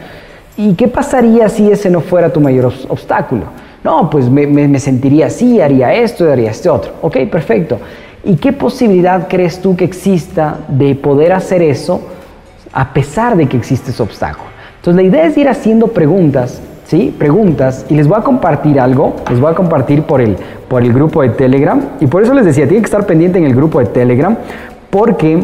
¿Y 0.58 0.74
qué 0.74 0.90
pasaría 0.90 1.48
si 1.48 1.72
ese 1.72 1.90
no 1.90 2.02
fuera 2.02 2.34
tu 2.34 2.42
mayor 2.42 2.66
obstáculo? 2.90 3.44
No, 3.82 4.10
pues 4.10 4.30
me, 4.30 4.78
sentiría 4.78 5.28
así, 5.28 5.62
haría 5.62 5.94
esto, 5.94 6.30
haría 6.30 6.52
este 6.52 6.68
otro. 6.68 6.96
Ok, 7.02 7.16
perfecto. 7.32 7.80
¿Y 8.26 8.36
qué 8.36 8.52
posibilidad 8.52 9.30
crees 9.30 9.62
tú 9.62 9.74
que 9.78 9.86
exista 9.86 10.58
de 10.68 10.96
poder 10.96 11.32
hacer 11.32 11.62
eso 11.62 12.02
a 12.74 12.92
pesar 12.92 13.38
de 13.38 13.48
que 13.48 13.56
existe 13.56 13.92
ese 13.92 14.04
obstáculo? 14.04 14.50
Entonces 14.76 15.02
la 15.02 15.08
idea 15.08 15.26
es 15.28 15.38
ir 15.38 15.48
haciendo 15.48 15.88
preguntas 15.88 16.62
¿sí? 16.88 17.14
preguntas 17.18 17.86
y 17.90 17.96
les 17.96 18.08
voy 18.08 18.18
a 18.18 18.22
compartir 18.24 18.80
algo, 18.80 19.16
les 19.30 19.40
voy 19.40 19.52
a 19.52 19.56
compartir 19.56 20.04
por 20.04 20.22
el, 20.22 20.38
por 20.68 20.82
el 20.82 20.94
grupo 20.94 21.22
de 21.22 21.30
Telegram 21.30 21.82
y 22.00 22.08
por 22.08 22.24
eso 22.24 22.34
les 22.34 22.46
decía, 22.46 22.66
tienen 22.66 22.82
que 22.82 22.88
estar 22.88 23.06
pendiente 23.06 23.38
en 23.38 23.46
el 23.46 23.54
grupo 23.54 23.80
de 23.80 23.88
Telegram 23.88 24.38
porque 24.90 25.38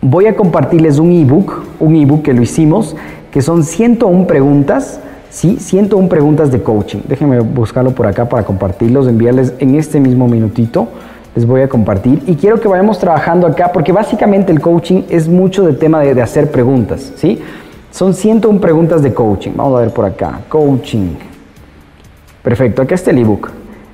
voy 0.00 0.26
a 0.26 0.36
compartirles 0.36 0.98
un 0.98 1.10
ebook, 1.10 1.64
un 1.80 1.96
ebook 1.96 2.22
que 2.22 2.32
lo 2.32 2.42
hicimos, 2.42 2.96
que 3.30 3.42
son 3.42 3.64
101 3.64 4.26
preguntas, 4.26 5.00
¿sí? 5.30 5.56
101 5.58 6.08
preguntas 6.08 6.52
de 6.52 6.62
coaching. 6.62 7.00
Déjenme 7.08 7.40
buscarlo 7.40 7.90
por 7.90 8.06
acá 8.06 8.28
para 8.28 8.44
compartirlos, 8.44 9.08
enviarles 9.08 9.52
en 9.58 9.74
este 9.74 9.98
mismo 9.98 10.28
minutito. 10.28 10.88
Les 11.34 11.44
voy 11.44 11.60
a 11.60 11.68
compartir 11.68 12.22
y 12.26 12.36
quiero 12.36 12.60
que 12.60 12.68
vayamos 12.68 12.98
trabajando 12.98 13.46
acá 13.46 13.70
porque 13.72 13.92
básicamente 13.92 14.52
el 14.52 14.60
coaching 14.60 15.02
es 15.10 15.28
mucho 15.28 15.66
de 15.66 15.74
tema 15.74 16.00
de, 16.00 16.14
de 16.14 16.22
hacer 16.22 16.50
preguntas, 16.50 17.12
¿sí? 17.16 17.42
Son 17.96 18.12
101 18.12 18.60
preguntas 18.60 19.02
de 19.02 19.14
coaching. 19.14 19.52
Vamos 19.56 19.78
a 19.78 19.80
ver 19.80 19.90
por 19.90 20.04
acá. 20.04 20.40
Coaching. 20.50 21.14
Perfecto, 22.42 22.82
acá 22.82 22.94
está 22.94 23.10
el 23.10 23.16
ebook. 23.16 23.48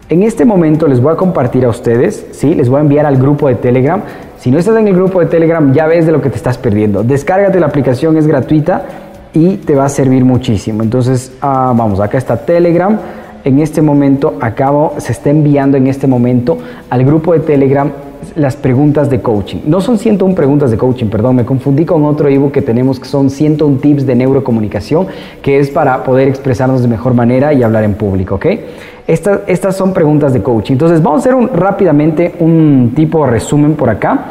En 0.08 0.24
este 0.24 0.44
momento 0.44 0.88
les 0.88 1.00
voy 1.00 1.12
a 1.12 1.16
compartir 1.16 1.64
a 1.64 1.68
ustedes, 1.68 2.26
¿sí? 2.32 2.52
les 2.56 2.68
voy 2.68 2.78
a 2.78 2.80
enviar 2.80 3.06
al 3.06 3.16
grupo 3.16 3.46
de 3.46 3.54
Telegram. 3.54 4.02
Si 4.40 4.50
no 4.50 4.58
estás 4.58 4.76
en 4.76 4.88
el 4.88 4.96
grupo 4.96 5.20
de 5.20 5.26
Telegram, 5.26 5.72
ya 5.72 5.86
ves 5.86 6.04
de 6.04 6.10
lo 6.10 6.20
que 6.20 6.30
te 6.30 6.36
estás 6.36 6.58
perdiendo. 6.58 7.04
Descárgate 7.04 7.60
la 7.60 7.66
aplicación, 7.66 8.16
es 8.16 8.26
gratuita 8.26 8.86
y 9.34 9.58
te 9.58 9.76
va 9.76 9.84
a 9.84 9.88
servir 9.88 10.24
muchísimo. 10.24 10.82
Entonces, 10.82 11.34
ah, 11.40 11.72
vamos, 11.72 12.00
acá 12.00 12.18
está 12.18 12.44
Telegram. 12.44 12.98
En 13.44 13.60
este 13.60 13.82
momento, 13.82 14.34
acabo, 14.40 14.94
se 14.98 15.12
está 15.12 15.30
enviando 15.30 15.76
en 15.76 15.86
este 15.86 16.08
momento 16.08 16.58
al 16.90 17.04
grupo 17.04 17.34
de 17.34 17.38
Telegram 17.38 17.92
las 18.36 18.56
preguntas 18.56 19.10
de 19.10 19.20
coaching. 19.20 19.60
No 19.66 19.80
son 19.80 19.98
101 19.98 20.34
preguntas 20.34 20.70
de 20.70 20.76
coaching, 20.76 21.06
perdón, 21.06 21.36
me 21.36 21.44
confundí 21.44 21.84
con 21.84 22.04
otro 22.04 22.28
ebook 22.28 22.52
que 22.52 22.62
tenemos 22.62 22.98
que 22.98 23.06
son 23.06 23.30
101 23.30 23.78
tips 23.78 24.06
de 24.06 24.14
neurocomunicación, 24.14 25.06
que 25.42 25.58
es 25.58 25.70
para 25.70 26.02
poder 26.04 26.28
expresarnos 26.28 26.82
de 26.82 26.88
mejor 26.88 27.14
manera 27.14 27.52
y 27.52 27.62
hablar 27.62 27.84
en 27.84 27.94
público, 27.94 28.36
¿ok? 28.36 28.46
Estas, 29.06 29.40
estas 29.46 29.76
son 29.76 29.92
preguntas 29.92 30.32
de 30.32 30.42
coaching. 30.42 30.72
Entonces, 30.74 31.02
vamos 31.02 31.18
a 31.18 31.20
hacer 31.20 31.34
un, 31.34 31.48
rápidamente 31.48 32.34
un 32.38 32.92
tipo 32.94 33.24
de 33.24 33.32
resumen 33.32 33.74
por 33.74 33.90
acá 33.90 34.24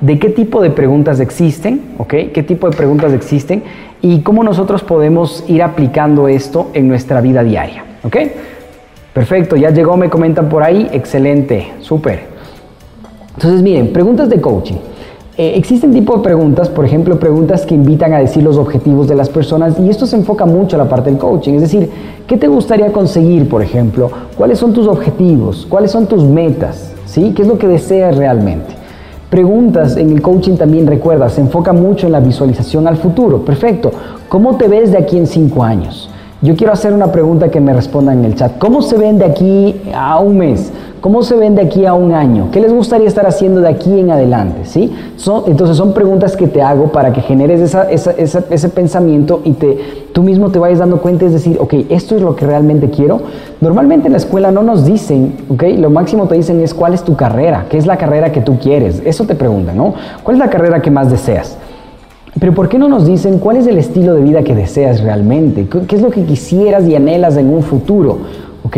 de 0.00 0.18
qué 0.18 0.28
tipo 0.28 0.62
de 0.62 0.70
preguntas 0.70 1.20
existen, 1.20 1.82
¿ok? 1.98 2.14
¿Qué 2.32 2.42
tipo 2.46 2.70
de 2.70 2.76
preguntas 2.76 3.12
existen 3.12 3.62
y 4.00 4.20
cómo 4.20 4.44
nosotros 4.44 4.82
podemos 4.82 5.44
ir 5.48 5.62
aplicando 5.62 6.28
esto 6.28 6.70
en 6.74 6.88
nuestra 6.88 7.20
vida 7.20 7.42
diaria, 7.42 7.84
¿ok? 8.04 8.16
Perfecto, 9.12 9.56
ya 9.56 9.70
llegó, 9.70 9.96
me 9.96 10.08
comentan 10.08 10.48
por 10.48 10.62
ahí, 10.62 10.88
excelente, 10.92 11.72
súper. 11.80 12.37
Entonces, 13.38 13.62
miren, 13.62 13.92
preguntas 13.92 14.28
de 14.28 14.40
coaching. 14.40 14.78
Eh, 15.36 15.52
existen 15.54 15.92
tipo 15.92 16.16
de 16.16 16.24
preguntas, 16.24 16.68
por 16.68 16.84
ejemplo, 16.84 17.20
preguntas 17.20 17.64
que 17.64 17.72
invitan 17.72 18.12
a 18.12 18.18
decir 18.18 18.42
los 18.42 18.56
objetivos 18.56 19.06
de 19.06 19.14
las 19.14 19.28
personas 19.28 19.78
y 19.78 19.88
esto 19.88 20.06
se 20.06 20.16
enfoca 20.16 20.44
mucho 20.44 20.74
a 20.74 20.80
la 20.80 20.88
parte 20.88 21.08
del 21.08 21.20
coaching. 21.20 21.54
Es 21.54 21.60
decir, 21.60 21.88
¿qué 22.26 22.36
te 22.36 22.48
gustaría 22.48 22.90
conseguir, 22.90 23.48
por 23.48 23.62
ejemplo? 23.62 24.10
¿Cuáles 24.36 24.58
son 24.58 24.72
tus 24.72 24.88
objetivos? 24.88 25.66
¿Cuáles 25.68 25.92
son 25.92 26.06
tus 26.06 26.24
metas? 26.24 26.92
¿Sí? 27.06 27.32
¿Qué 27.32 27.42
es 27.42 27.48
lo 27.48 27.58
que 27.58 27.68
deseas 27.68 28.16
realmente? 28.16 28.74
Preguntas 29.30 29.96
en 29.96 30.10
el 30.10 30.20
coaching 30.20 30.56
también, 30.56 30.88
recuerda, 30.88 31.28
se 31.28 31.40
enfoca 31.40 31.72
mucho 31.72 32.06
en 32.06 32.12
la 32.14 32.18
visualización 32.18 32.88
al 32.88 32.96
futuro. 32.96 33.44
Perfecto. 33.44 33.92
¿Cómo 34.28 34.56
te 34.56 34.66
ves 34.66 34.90
de 34.90 34.98
aquí 34.98 35.16
en 35.16 35.28
cinco 35.28 35.62
años? 35.62 36.10
Yo 36.40 36.54
quiero 36.54 36.72
hacer 36.72 36.92
una 36.92 37.10
pregunta 37.10 37.50
que 37.50 37.60
me 37.60 37.72
respondan 37.72 38.18
en 38.18 38.24
el 38.24 38.34
chat. 38.34 38.58
¿Cómo 38.58 38.80
se 38.82 38.96
ven 38.96 39.18
de 39.18 39.24
aquí 39.24 39.80
a 39.94 40.18
un 40.18 40.38
mes? 40.38 40.72
¿Cómo 41.00 41.22
se 41.22 41.36
ven 41.36 41.54
de 41.54 41.62
aquí 41.62 41.86
a 41.86 41.94
un 41.94 42.12
año? 42.12 42.48
¿Qué 42.50 42.60
les 42.60 42.72
gustaría 42.72 43.06
estar 43.06 43.24
haciendo 43.26 43.60
de 43.60 43.68
aquí 43.68 44.00
en 44.00 44.10
adelante? 44.10 44.64
¿Sí? 44.64 44.92
entonces 45.46 45.76
son 45.76 45.92
preguntas 45.92 46.36
que 46.36 46.48
te 46.48 46.62
hago 46.62 46.90
para 46.90 47.12
que 47.12 47.20
generes 47.20 47.74
ese 47.90 48.68
pensamiento 48.70 49.40
y 49.44 49.52
te, 49.52 49.78
tú 50.12 50.22
mismo 50.22 50.50
te 50.50 50.58
vayas 50.58 50.78
dando 50.78 51.00
cuenta, 51.00 51.26
es 51.26 51.32
decir, 51.32 51.58
ok, 51.60 51.74
esto 51.90 52.16
es 52.16 52.22
lo 52.22 52.34
que 52.34 52.46
realmente 52.46 52.90
quiero. 52.90 53.20
Normalmente 53.60 54.06
en 54.06 54.12
la 54.12 54.18
escuela 54.18 54.50
no 54.50 54.62
nos 54.62 54.84
dicen, 54.84 55.36
ok, 55.48 55.64
lo 55.78 55.90
máximo 55.90 56.26
te 56.26 56.34
dicen 56.34 56.60
es 56.60 56.74
cuál 56.74 56.94
es 56.94 57.02
tu 57.02 57.14
carrera, 57.14 57.66
qué 57.68 57.78
es 57.78 57.86
la 57.86 57.96
carrera 57.96 58.32
que 58.32 58.40
tú 58.40 58.58
quieres. 58.58 59.02
Eso 59.04 59.24
te 59.24 59.34
preguntan, 59.34 59.76
¿no? 59.76 59.94
¿Cuál 60.22 60.36
es 60.36 60.40
la 60.40 60.50
carrera 60.50 60.82
que 60.82 60.90
más 60.90 61.10
deseas? 61.10 61.58
Pero 62.40 62.54
¿por 62.54 62.68
qué 62.68 62.78
no 62.78 62.88
nos 62.88 63.06
dicen 63.06 63.38
cuál 63.38 63.56
es 63.56 63.66
el 63.66 63.78
estilo 63.78 64.14
de 64.14 64.22
vida 64.22 64.42
que 64.42 64.54
deseas 64.54 65.02
realmente? 65.02 65.68
¿Qué 65.86 65.96
es 65.96 66.02
lo 66.02 66.10
que 66.10 66.24
quisieras 66.24 66.86
y 66.86 66.94
anhelas 66.94 67.36
en 67.36 67.52
un 67.52 67.62
futuro? 67.62 68.18
¿Ok? 68.64 68.76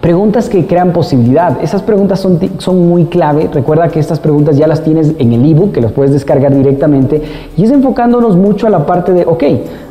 Preguntas 0.00 0.48
que 0.48 0.66
crean 0.66 0.92
posibilidad. 0.92 1.62
Esas 1.62 1.82
preguntas 1.82 2.20
son, 2.20 2.38
son 2.58 2.88
muy 2.88 3.06
clave. 3.06 3.50
Recuerda 3.52 3.88
que 3.88 3.98
estas 3.98 4.20
preguntas 4.20 4.56
ya 4.56 4.66
las 4.66 4.84
tienes 4.84 5.14
en 5.18 5.32
el 5.32 5.44
ebook, 5.50 5.72
que 5.72 5.80
los 5.80 5.92
puedes 5.92 6.12
descargar 6.12 6.54
directamente. 6.54 7.22
Y 7.56 7.64
es 7.64 7.70
enfocándonos 7.70 8.36
mucho 8.36 8.66
a 8.66 8.70
la 8.70 8.86
parte 8.86 9.12
de, 9.12 9.24
ok, 9.24 9.42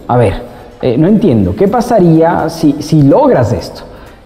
a 0.08 0.18
ver, 0.18 0.34
eh, 0.82 0.98
no 0.98 1.08
entiendo, 1.08 1.56
¿qué 1.56 1.68
pasaría 1.68 2.50
si, 2.50 2.76
si 2.80 3.02
logras 3.02 3.52
esto? 3.52 3.82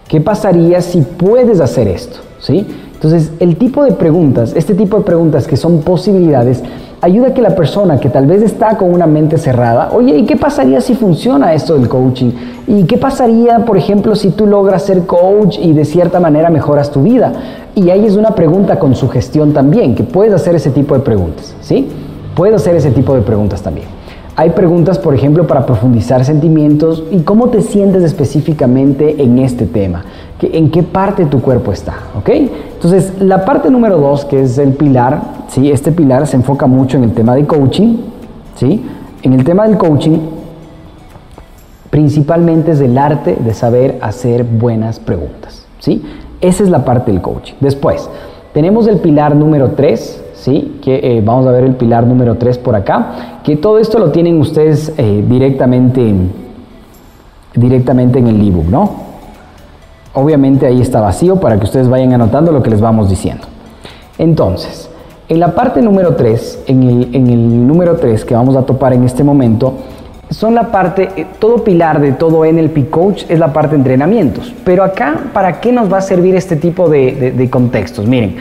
¿Qué 0.06 0.20
pasaría 0.20 0.80
si 0.82 1.00
puedes 1.00 1.60
hacer 1.60 1.88
esto? 1.88 2.20
¿Sí? 2.38 2.66
Entonces, 2.94 3.32
el 3.40 3.56
tipo 3.56 3.82
de 3.82 3.92
preguntas, 3.92 4.52
este 4.54 4.74
tipo 4.74 4.98
de 4.98 5.02
preguntas 5.02 5.48
que 5.48 5.56
son 5.56 5.80
posibilidades, 5.80 6.62
ayuda 7.02 7.28
a 7.28 7.34
que 7.34 7.42
la 7.42 7.56
persona 7.56 7.98
que 7.98 8.08
tal 8.08 8.26
vez 8.26 8.42
está 8.42 8.76
con 8.76 8.94
una 8.94 9.08
mente 9.08 9.36
cerrada, 9.36 9.90
oye, 9.92 10.16
¿y 10.16 10.24
qué 10.24 10.36
pasaría 10.36 10.80
si 10.80 10.94
funciona 10.94 11.52
esto 11.52 11.74
del 11.74 11.88
coaching? 11.88 12.30
¿Y 12.68 12.84
qué 12.84 12.96
pasaría, 12.96 13.58
por 13.64 13.76
ejemplo, 13.76 14.14
si 14.14 14.30
tú 14.30 14.46
logras 14.46 14.84
ser 14.84 15.04
coach 15.04 15.58
y 15.60 15.72
de 15.72 15.84
cierta 15.84 16.20
manera 16.20 16.48
mejoras 16.48 16.92
tu 16.92 17.02
vida? 17.02 17.32
Y 17.74 17.90
ahí 17.90 18.06
es 18.06 18.16
una 18.16 18.36
pregunta 18.36 18.78
con 18.78 18.94
sugestión 18.94 19.52
también, 19.52 19.96
que 19.96 20.04
puedes 20.04 20.32
hacer 20.32 20.54
ese 20.54 20.70
tipo 20.70 20.94
de 20.94 21.00
preguntas, 21.00 21.56
¿sí? 21.60 21.88
Puedes 22.36 22.54
hacer 22.54 22.76
ese 22.76 22.92
tipo 22.92 23.14
de 23.14 23.22
preguntas 23.22 23.60
también. 23.62 23.88
Hay 24.34 24.50
preguntas, 24.50 24.98
por 24.98 25.14
ejemplo, 25.14 25.46
para 25.46 25.66
profundizar 25.66 26.24
sentimientos 26.24 27.04
y 27.10 27.20
cómo 27.20 27.50
te 27.50 27.60
sientes 27.60 28.02
específicamente 28.02 29.22
en 29.22 29.38
este 29.38 29.66
tema, 29.66 30.04
en 30.40 30.70
qué 30.70 30.82
parte 30.82 31.26
tu 31.26 31.42
cuerpo 31.42 31.70
está, 31.70 31.94
¿ok? 32.18 32.30
Entonces, 32.74 33.12
la 33.20 33.44
parte 33.44 33.70
número 33.70 33.98
dos, 33.98 34.24
que 34.24 34.40
es 34.40 34.56
el 34.56 34.72
pilar, 34.72 35.20
¿sí? 35.48 35.70
Este 35.70 35.92
pilar 35.92 36.26
se 36.26 36.36
enfoca 36.36 36.66
mucho 36.66 36.96
en 36.96 37.04
el 37.04 37.12
tema 37.12 37.34
de 37.34 37.46
coaching, 37.46 37.98
¿sí? 38.56 38.82
En 39.22 39.34
el 39.34 39.44
tema 39.44 39.68
del 39.68 39.76
coaching, 39.76 40.18
principalmente 41.90 42.72
es 42.72 42.80
el 42.80 42.96
arte 42.96 43.36
de 43.38 43.52
saber 43.52 43.98
hacer 44.00 44.44
buenas 44.44 44.98
preguntas, 44.98 45.66
¿sí? 45.78 46.02
Esa 46.40 46.64
es 46.64 46.70
la 46.70 46.86
parte 46.86 47.12
del 47.12 47.20
coaching. 47.20 47.54
Después, 47.60 48.08
tenemos 48.54 48.86
el 48.86 48.96
pilar 48.96 49.36
número 49.36 49.72
tres, 49.72 50.24
¿sí? 50.42 50.80
Que 50.82 50.96
eh, 50.96 51.22
vamos 51.24 51.46
a 51.46 51.52
ver 51.52 51.62
el 51.62 51.76
pilar 51.76 52.04
número 52.04 52.34
3 52.34 52.58
por 52.58 52.74
acá, 52.74 53.38
que 53.44 53.56
todo 53.56 53.78
esto 53.78 54.00
lo 54.00 54.10
tienen 54.10 54.40
ustedes 54.40 54.92
eh, 54.98 55.24
directamente, 55.28 56.12
directamente 57.54 58.18
en 58.18 58.26
el 58.26 58.48
ebook, 58.48 58.66
¿no? 58.66 58.90
Obviamente 60.14 60.66
ahí 60.66 60.80
está 60.80 61.00
vacío 61.00 61.36
para 61.36 61.58
que 61.58 61.64
ustedes 61.64 61.88
vayan 61.88 62.12
anotando 62.12 62.50
lo 62.50 62.60
que 62.60 62.70
les 62.70 62.80
vamos 62.80 63.08
diciendo. 63.08 63.46
Entonces, 64.18 64.90
en 65.28 65.38
la 65.38 65.54
parte 65.54 65.80
número 65.80 66.16
3, 66.16 66.64
en 66.66 66.82
el, 66.82 67.14
en 67.14 67.30
el 67.30 67.66
número 67.66 67.96
3 67.96 68.24
que 68.24 68.34
vamos 68.34 68.56
a 68.56 68.62
topar 68.62 68.94
en 68.94 69.04
este 69.04 69.22
momento, 69.22 69.74
son 70.28 70.56
la 70.56 70.72
parte, 70.72 71.10
eh, 71.14 71.26
todo 71.38 71.62
pilar 71.62 72.00
de 72.00 72.12
todo 72.12 72.44
NLP 72.44 72.90
Coach 72.90 73.24
es 73.28 73.38
la 73.38 73.52
parte 73.52 73.70
de 73.70 73.76
entrenamientos. 73.76 74.52
Pero 74.64 74.82
acá, 74.82 75.20
¿para 75.32 75.60
qué 75.60 75.70
nos 75.70 75.90
va 75.90 75.98
a 75.98 76.02
servir 76.02 76.34
este 76.34 76.56
tipo 76.56 76.88
de, 76.88 77.32
de 77.36 77.50
contextos? 77.50 78.08
Miren, 78.08 78.36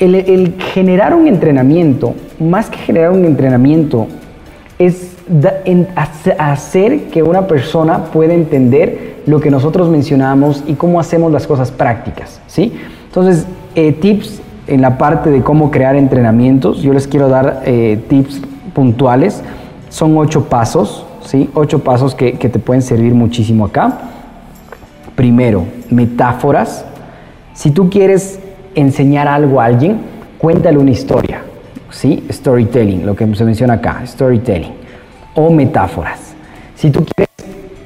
el, 0.00 0.54
generar 0.72 1.14
un 1.14 1.28
entrenamiento, 1.28 2.14
más 2.38 2.70
que 2.70 2.78
generar 2.78 3.12
un 3.12 3.24
entrenamiento, 3.24 4.08
es 4.78 5.14
hacer 6.38 7.04
que 7.08 7.22
una 7.22 7.46
persona 7.46 8.04
pueda 8.06 8.34
entender 8.34 9.20
lo 9.26 9.40
que 9.40 9.50
nosotros 9.50 9.88
mencionamos 9.88 10.64
y 10.66 10.74
cómo 10.74 10.98
hacemos 10.98 11.30
las 11.30 11.46
cosas 11.46 11.70
prácticas, 11.70 12.40
¿sí? 12.46 12.72
Entonces, 13.06 13.46
eh, 13.74 13.92
tips 13.92 14.40
en 14.66 14.80
la 14.80 14.96
parte 14.98 15.30
de 15.30 15.42
cómo 15.42 15.70
crear 15.70 15.94
entrenamientos, 15.96 16.80
yo 16.80 16.92
les 16.92 17.06
quiero 17.06 17.28
dar 17.28 17.62
eh, 17.66 18.02
tips 18.08 18.40
puntuales, 18.74 19.42
son 19.90 20.16
ocho 20.16 20.46
pasos, 20.48 21.04
¿sí? 21.24 21.50
Ocho 21.54 21.80
pasos 21.80 22.14
que, 22.14 22.32
que 22.32 22.48
te 22.48 22.58
pueden 22.58 22.82
servir 22.82 23.14
muchísimo 23.14 23.66
acá. 23.66 23.98
Primero, 25.14 25.64
metáforas. 25.90 26.84
Si 27.52 27.70
tú 27.70 27.90
quieres 27.90 28.40
enseñar 28.74 29.28
algo 29.28 29.60
a 29.60 29.66
alguien, 29.66 29.98
cuéntale 30.38 30.78
una 30.78 30.90
historia. 30.90 31.42
¿Sí? 31.90 32.24
Storytelling, 32.30 33.04
lo 33.04 33.16
que 33.16 33.34
se 33.34 33.44
menciona 33.44 33.74
acá, 33.74 34.02
storytelling. 34.06 34.72
O 35.34 35.50
metáforas. 35.50 36.34
Si 36.76 36.90
tú 36.90 37.04
quieres 37.04 37.30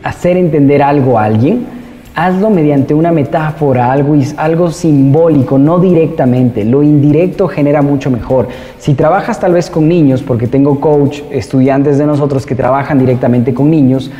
hacer 0.03 0.37
entender 0.37 0.83
algo 0.83 1.18
a 1.18 1.25
alguien, 1.25 1.66
hazlo 2.14 2.51
mediante 2.51 2.94
una 2.94 3.11
metáfora, 3.11 3.90
algo, 3.90 4.14
algo 4.37 4.70
simbólico, 4.70 5.59
no 5.59 5.79
directamente. 5.79 6.64
Lo 6.64 6.83
indirecto 6.83 7.49
genera 7.49 7.83
mucho 7.83 8.11
mejor. 8.11 8.49
Si 8.79 8.94
trabajas 8.94 9.40
tal 9.40 9.53
vez 9.53 9.70
con 9.70 9.88
niños, 9.88 10.23
porque 10.23 10.47
tengo 10.47 10.81
coach, 10.81 11.20
estudiantes 11.31 11.99
de 11.99 12.07
nosotros 12.07 12.47
que 12.47 12.55
trabajan 12.55 12.99
directamente 12.99 13.53
con 13.53 13.70
niños, 13.70 14.11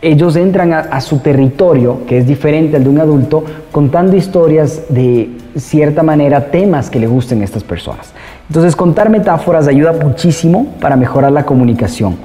ellos 0.00 0.36
entran 0.36 0.72
a, 0.72 1.00
su 1.00 1.18
territorio, 1.18 2.06
que 2.06 2.18
es 2.18 2.26
diferente 2.26 2.76
al 2.76 2.84
de 2.84 2.90
un 2.90 3.00
adulto, 3.00 3.44
contando 3.72 4.16
historias 4.16 4.82
de 4.88 5.30
cierta 5.56 6.02
manera, 6.02 6.50
temas 6.50 6.88
que 6.88 7.00
le 7.00 7.08
gusten 7.08 7.40
a 7.40 7.44
estas 7.44 7.64
personas. 7.64 8.12
Entonces, 8.48 8.76
contar 8.76 9.10
metáforas 9.10 9.66
ayuda 9.66 9.92
muchísimo 9.92 10.74
para 10.80 10.96
mejorar 10.96 11.32
la 11.32 11.44
comunicación. 11.44 12.16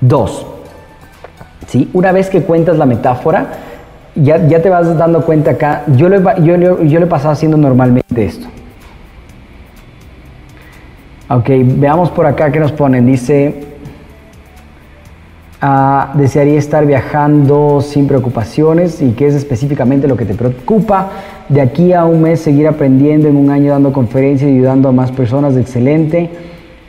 Dos, 0.00 0.46
¿sí? 1.68 1.88
una 1.94 2.12
vez 2.12 2.28
que 2.28 2.42
cuentas 2.42 2.76
la 2.76 2.86
metáfora, 2.86 3.46
ya, 4.14 4.46
ya 4.46 4.60
te 4.60 4.68
vas 4.68 4.96
dando 4.98 5.24
cuenta 5.24 5.52
acá, 5.52 5.84
yo 5.96 6.10
lo, 6.10 6.36
yo, 6.42 6.82
yo 6.82 7.00
he 7.00 7.06
pasado 7.06 7.32
haciendo 7.32 7.56
normalmente 7.56 8.24
esto. 8.24 8.46
Ok, 11.30 11.48
veamos 11.64 12.10
por 12.10 12.26
acá 12.26 12.52
que 12.52 12.60
nos 12.60 12.72
ponen. 12.72 13.06
Dice, 13.06 13.71
Ah, 15.64 16.10
desearía 16.14 16.58
estar 16.58 16.84
viajando 16.86 17.80
sin 17.82 18.08
preocupaciones 18.08 19.00
y 19.00 19.12
qué 19.12 19.28
es 19.28 19.34
específicamente 19.34 20.08
lo 20.08 20.16
que 20.16 20.24
te 20.24 20.34
preocupa. 20.34 21.10
De 21.48 21.60
aquí 21.60 21.92
a 21.92 22.04
un 22.04 22.20
mes 22.20 22.40
seguir 22.40 22.66
aprendiendo, 22.66 23.28
en 23.28 23.36
un 23.36 23.48
año 23.48 23.70
dando 23.70 23.92
conferencias 23.92 24.50
y 24.50 24.54
ayudando 24.54 24.88
a 24.88 24.92
más 24.92 25.12
personas, 25.12 25.56
excelente. 25.56 26.30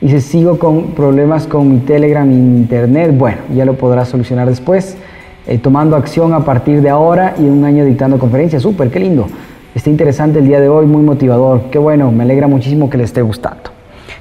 Y 0.02 0.10
si 0.10 0.22
sigo 0.22 0.58
con 0.58 0.96
problemas 0.96 1.46
con 1.46 1.72
mi 1.72 1.80
Telegram 1.82 2.28
e 2.28 2.34
Internet, 2.34 3.16
bueno, 3.16 3.38
ya 3.56 3.64
lo 3.64 3.76
podrás 3.76 4.08
solucionar 4.08 4.50
después. 4.50 4.98
eh, 5.46 5.58
tomando 5.58 5.96
acción 5.96 6.34
a 6.34 6.40
partir 6.40 6.82
de 6.82 6.90
ahora 6.90 7.36
y 7.38 7.44
un 7.44 7.64
año 7.66 7.86
dictando 7.86 8.18
conferencias. 8.18 8.64
Súper, 8.64 8.90
qué 8.90 9.00
lindo. 9.00 9.28
Está 9.76 9.90
interesante 9.90 10.40
el 10.40 10.48
día 10.48 10.60
de 10.60 10.70
hoy, 10.70 10.86
muy 10.86 11.04
motivador. 11.04 11.64
Qué 11.70 11.78
bueno, 11.78 12.12
me 12.12 12.24
alegra 12.24 12.48
muchísimo 12.48 12.90
que 12.90 12.98
le 12.98 13.04
esté 13.04 13.22
gustando. 13.22 13.72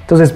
Entonces, 0.01 0.35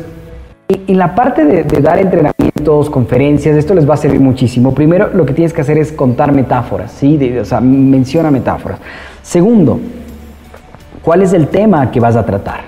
en 0.67 0.97
la 0.97 1.15
parte 1.15 1.45
de, 1.45 1.63
dar 1.81 1.99
entrenamientos, 1.99 2.89
conferencias, 2.89 3.55
esto 3.55 3.73
les 3.73 3.89
va 3.89 3.93
a 3.93 3.97
servir 3.97 4.19
muchísimo. 4.19 4.73
Primero, 4.73 5.09
lo 5.13 5.25
que 5.25 5.33
tienes 5.33 5.53
que 5.53 5.61
hacer 5.61 5.77
es 5.77 5.93
contar 5.93 6.33
metáforas, 6.33 6.91
¿sí? 6.91 7.37
o 7.39 7.45
sea, 7.45 7.61
menciona 7.61 8.29
metáforas. 8.31 8.79
Segundo, 9.21 9.79
¿cuál 11.01 11.21
es 11.21 11.31
el 11.33 11.47
tema 11.47 11.89
que 11.89 11.99
vas 11.99 12.15
a 12.15 12.25
tratar? 12.25 12.61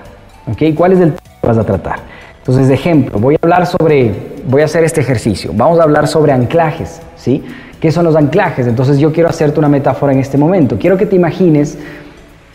¿Ok? 0.50 0.74
¿Cuál 0.74 0.92
es 0.92 1.00
el 1.00 1.12
tema 1.12 1.40
que 1.40 1.46
vas 1.46 1.58
a 1.58 1.64
tratar? 1.64 1.98
Entonces, 2.38 2.68
de 2.68 2.74
ejemplo, 2.74 3.18
voy 3.18 3.34
a 3.34 3.38
hablar 3.42 3.66
sobre, 3.66 4.12
voy 4.46 4.62
a 4.62 4.64
hacer 4.64 4.82
este 4.82 5.02
ejercicio. 5.02 5.50
Vamos 5.54 5.78
a 5.78 5.82
hablar 5.82 6.08
sobre 6.08 6.32
anclajes, 6.32 7.02
¿sí? 7.16 7.44
¿Qué 7.80 7.92
son 7.92 8.04
los 8.04 8.16
anclajes? 8.16 8.66
Entonces, 8.66 8.98
yo 8.98 9.12
quiero 9.12 9.28
hacerte 9.28 9.58
una 9.58 9.68
metáfora 9.68 10.12
en 10.12 10.20
este 10.20 10.38
momento. 10.38 10.78
Quiero 10.78 10.96
que 10.96 11.04
te 11.04 11.16
imagines 11.16 11.76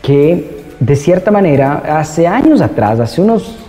que, 0.02 0.64
de 0.80 0.96
cierta 0.96 1.30
manera, 1.30 1.84
hace 2.00 2.26
años 2.26 2.62
atrás, 2.62 3.00
hace 3.00 3.22
unos 3.22 3.65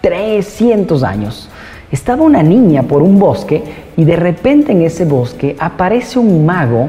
300 0.00 1.02
años, 1.02 1.48
estaba 1.92 2.22
una 2.22 2.42
niña 2.42 2.84
por 2.84 3.02
un 3.02 3.18
bosque 3.18 3.62
y 3.96 4.04
de 4.04 4.16
repente 4.16 4.72
en 4.72 4.82
ese 4.82 5.04
bosque 5.04 5.56
aparece 5.58 6.18
un 6.18 6.46
mago 6.46 6.88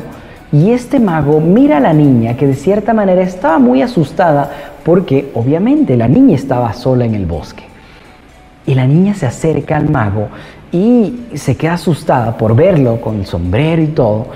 y 0.52 0.72
este 0.72 1.00
mago 1.00 1.40
mira 1.40 1.78
a 1.78 1.80
la 1.80 1.94
niña 1.94 2.36
que 2.36 2.46
de 2.46 2.54
cierta 2.54 2.94
manera 2.94 3.22
estaba 3.22 3.58
muy 3.58 3.82
asustada 3.82 4.52
porque 4.84 5.32
obviamente 5.34 5.96
la 5.98 6.08
niña 6.08 6.36
estaba 6.36 6.74
sola 6.74 7.06
en 7.06 7.16
el 7.16 7.26
bosque. 7.26 7.64
Y 8.66 8.76
la 8.76 8.86
niña 8.86 9.14
se 9.16 9.26
acerca 9.26 9.78
al 9.78 9.90
mago 9.90 10.28
y 10.72 11.22
se 11.34 11.56
queda 11.56 11.74
asustada 11.74 12.38
por 12.38 12.56
verlo 12.56 13.02
con 13.02 13.20
el 13.20 13.26
sombrero 13.26 13.82
y 13.82 13.88
todo. 13.88 14.28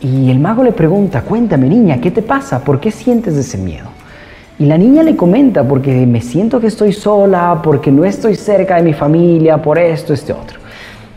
Y 0.00 0.30
el 0.30 0.38
mago 0.38 0.62
le 0.62 0.72
pregunta, 0.72 1.22
cuéntame 1.22 1.68
niña, 1.68 2.00
¿qué 2.00 2.10
te 2.10 2.22
pasa? 2.22 2.60
¿Por 2.60 2.80
qué 2.80 2.90
sientes 2.90 3.34
ese 3.34 3.58
miedo? 3.58 3.93
Y 4.58 4.66
la 4.66 4.78
niña 4.78 5.02
le 5.02 5.16
comenta, 5.16 5.66
porque 5.66 6.06
me 6.06 6.20
siento 6.20 6.60
que 6.60 6.68
estoy 6.68 6.92
sola, 6.92 7.60
porque 7.62 7.90
no 7.90 8.04
estoy 8.04 8.36
cerca 8.36 8.76
de 8.76 8.82
mi 8.82 8.92
familia, 8.92 9.60
por 9.60 9.78
esto, 9.78 10.14
este 10.14 10.32
otro. 10.32 10.60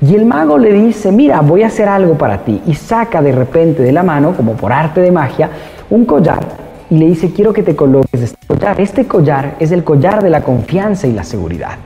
Y 0.02 0.16
el 0.16 0.26
mago 0.26 0.58
le 0.58 0.74
dice, 0.74 1.12
mira, 1.12 1.42
voy 1.42 1.62
a 1.62 1.68
hacer 1.68 1.88
algo 1.88 2.18
para 2.18 2.40
ti. 2.40 2.62
Y 2.66 2.74
saca 2.74 3.22
de 3.22 3.32
repente 3.32 3.84
de 3.84 3.92
la 3.92 4.02
mano, 4.02 4.36
como 4.36 4.54
por 4.54 4.74
arte 4.74 5.02
de 5.02 5.12
magia, 5.12 5.52
un 5.90 6.06
collar. 6.06 6.46
Y 6.90 6.98
le 6.98 7.06
dice, 7.08 7.32
quiero 7.32 7.54
que 7.54 7.62
te 7.62 7.76
coloques 7.76 8.22
este 8.22 8.48
collar. 8.48 8.82
Este 8.82 9.06
collar 9.06 9.56
es 9.60 9.72
el 9.72 9.84
collar 9.84 10.24
de 10.24 10.32
la 10.32 10.42
confianza 10.42 11.06
y 11.06 11.14
la 11.14 11.24
seguridad. 11.24 11.78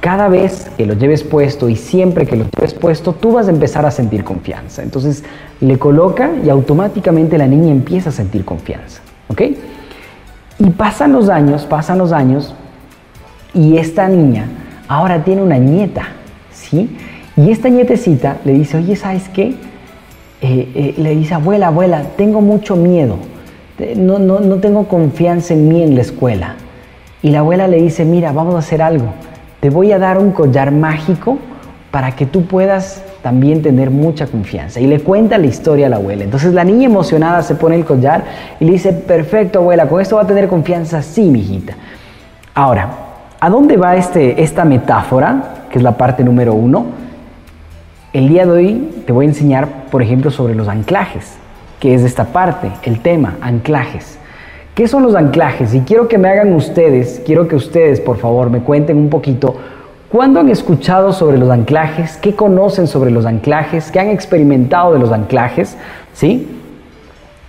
Cada 0.00 0.26
vez 0.26 0.68
que 0.76 0.84
lo 0.84 0.94
lleves 0.94 1.22
puesto 1.22 1.68
y 1.68 1.76
siempre 1.76 2.26
que 2.26 2.34
lo 2.34 2.44
lleves 2.56 2.74
puesto, 2.74 3.12
tú 3.12 3.32
vas 3.32 3.46
a 3.46 3.50
empezar 3.50 3.86
a 3.86 3.92
sentir 3.92 4.24
confianza. 4.24 4.82
Entonces 4.82 5.22
le 5.60 5.78
coloca 5.78 6.30
y 6.44 6.50
automáticamente 6.50 7.38
la 7.38 7.46
niña 7.46 7.70
empieza 7.70 8.08
a 8.08 8.12
sentir 8.12 8.44
confianza. 8.44 9.00
¿Ok? 9.28 9.42
Y 10.64 10.70
pasan 10.70 11.12
los 11.12 11.28
años, 11.28 11.66
pasan 11.66 11.98
los 11.98 12.12
años, 12.12 12.54
y 13.52 13.78
esta 13.78 14.08
niña 14.08 14.46
ahora 14.86 15.24
tiene 15.24 15.42
una 15.42 15.58
nieta, 15.58 16.04
¿sí? 16.52 16.96
Y 17.36 17.50
esta 17.50 17.68
nietecita 17.68 18.36
le 18.44 18.52
dice, 18.52 18.76
oye, 18.76 18.94
¿sabes 18.94 19.28
qué? 19.28 19.56
Eh, 20.40 20.72
eh, 20.74 20.94
le 20.98 21.16
dice, 21.16 21.34
abuela, 21.34 21.66
abuela, 21.66 22.02
tengo 22.16 22.40
mucho 22.40 22.76
miedo, 22.76 23.16
no, 23.96 24.20
no, 24.20 24.38
no 24.38 24.56
tengo 24.56 24.86
confianza 24.86 25.52
en 25.54 25.68
mí 25.68 25.82
en 25.82 25.96
la 25.96 26.02
escuela. 26.02 26.54
Y 27.22 27.30
la 27.30 27.40
abuela 27.40 27.66
le 27.66 27.82
dice, 27.82 28.04
mira, 28.04 28.30
vamos 28.30 28.54
a 28.54 28.58
hacer 28.58 28.82
algo, 28.82 29.06
te 29.58 29.68
voy 29.68 29.90
a 29.90 29.98
dar 29.98 30.18
un 30.18 30.30
collar 30.30 30.70
mágico 30.70 31.38
para 31.90 32.14
que 32.14 32.24
tú 32.24 32.44
puedas 32.44 33.02
también 33.22 33.62
tener 33.62 33.90
mucha 33.90 34.26
confianza. 34.26 34.80
Y 34.80 34.86
le 34.86 35.00
cuenta 35.00 35.38
la 35.38 35.46
historia 35.46 35.86
a 35.86 35.88
la 35.88 35.96
abuela. 35.96 36.24
Entonces 36.24 36.52
la 36.52 36.64
niña 36.64 36.86
emocionada 36.86 37.42
se 37.42 37.54
pone 37.54 37.76
el 37.76 37.84
collar 37.84 38.24
y 38.58 38.64
le 38.64 38.72
dice, 38.72 38.92
perfecto 38.92 39.60
abuela, 39.60 39.88
con 39.88 40.00
esto 40.00 40.16
va 40.16 40.22
a 40.22 40.26
tener 40.26 40.48
confianza, 40.48 41.02
sí, 41.02 41.22
mijita. 41.30 41.74
Ahora, 42.54 42.90
¿a 43.40 43.48
dónde 43.48 43.76
va 43.76 43.96
este, 43.96 44.42
esta 44.42 44.64
metáfora, 44.64 45.66
que 45.70 45.78
es 45.78 45.84
la 45.84 45.96
parte 45.96 46.24
número 46.24 46.52
uno? 46.52 46.86
El 48.12 48.28
día 48.28 48.44
de 48.44 48.50
hoy 48.50 48.90
te 49.06 49.12
voy 49.12 49.24
a 49.24 49.28
enseñar, 49.28 49.68
por 49.90 50.02
ejemplo, 50.02 50.30
sobre 50.30 50.54
los 50.54 50.68
anclajes, 50.68 51.32
que 51.80 51.94
es 51.94 52.02
esta 52.02 52.26
parte, 52.26 52.70
el 52.82 53.00
tema, 53.00 53.36
anclajes. 53.40 54.18
¿Qué 54.74 54.88
son 54.88 55.02
los 55.02 55.14
anclajes? 55.14 55.74
Y 55.74 55.80
quiero 55.80 56.08
que 56.08 56.18
me 56.18 56.28
hagan 56.28 56.52
ustedes, 56.54 57.22
quiero 57.24 57.46
que 57.46 57.56
ustedes, 57.56 58.00
por 58.00 58.18
favor, 58.18 58.50
me 58.50 58.60
cuenten 58.60 58.96
un 58.96 59.08
poquito 59.10 59.56
¿Cuándo 60.12 60.40
han 60.40 60.50
escuchado 60.50 61.14
sobre 61.14 61.38
los 61.38 61.48
anclajes? 61.48 62.18
¿Qué 62.18 62.34
conocen 62.34 62.86
sobre 62.86 63.10
los 63.10 63.24
anclajes? 63.24 63.90
¿Qué 63.90 63.98
han 63.98 64.08
experimentado 64.08 64.92
de 64.92 64.98
los 64.98 65.10
anclajes? 65.10 65.74
¿Sí? 66.12 66.48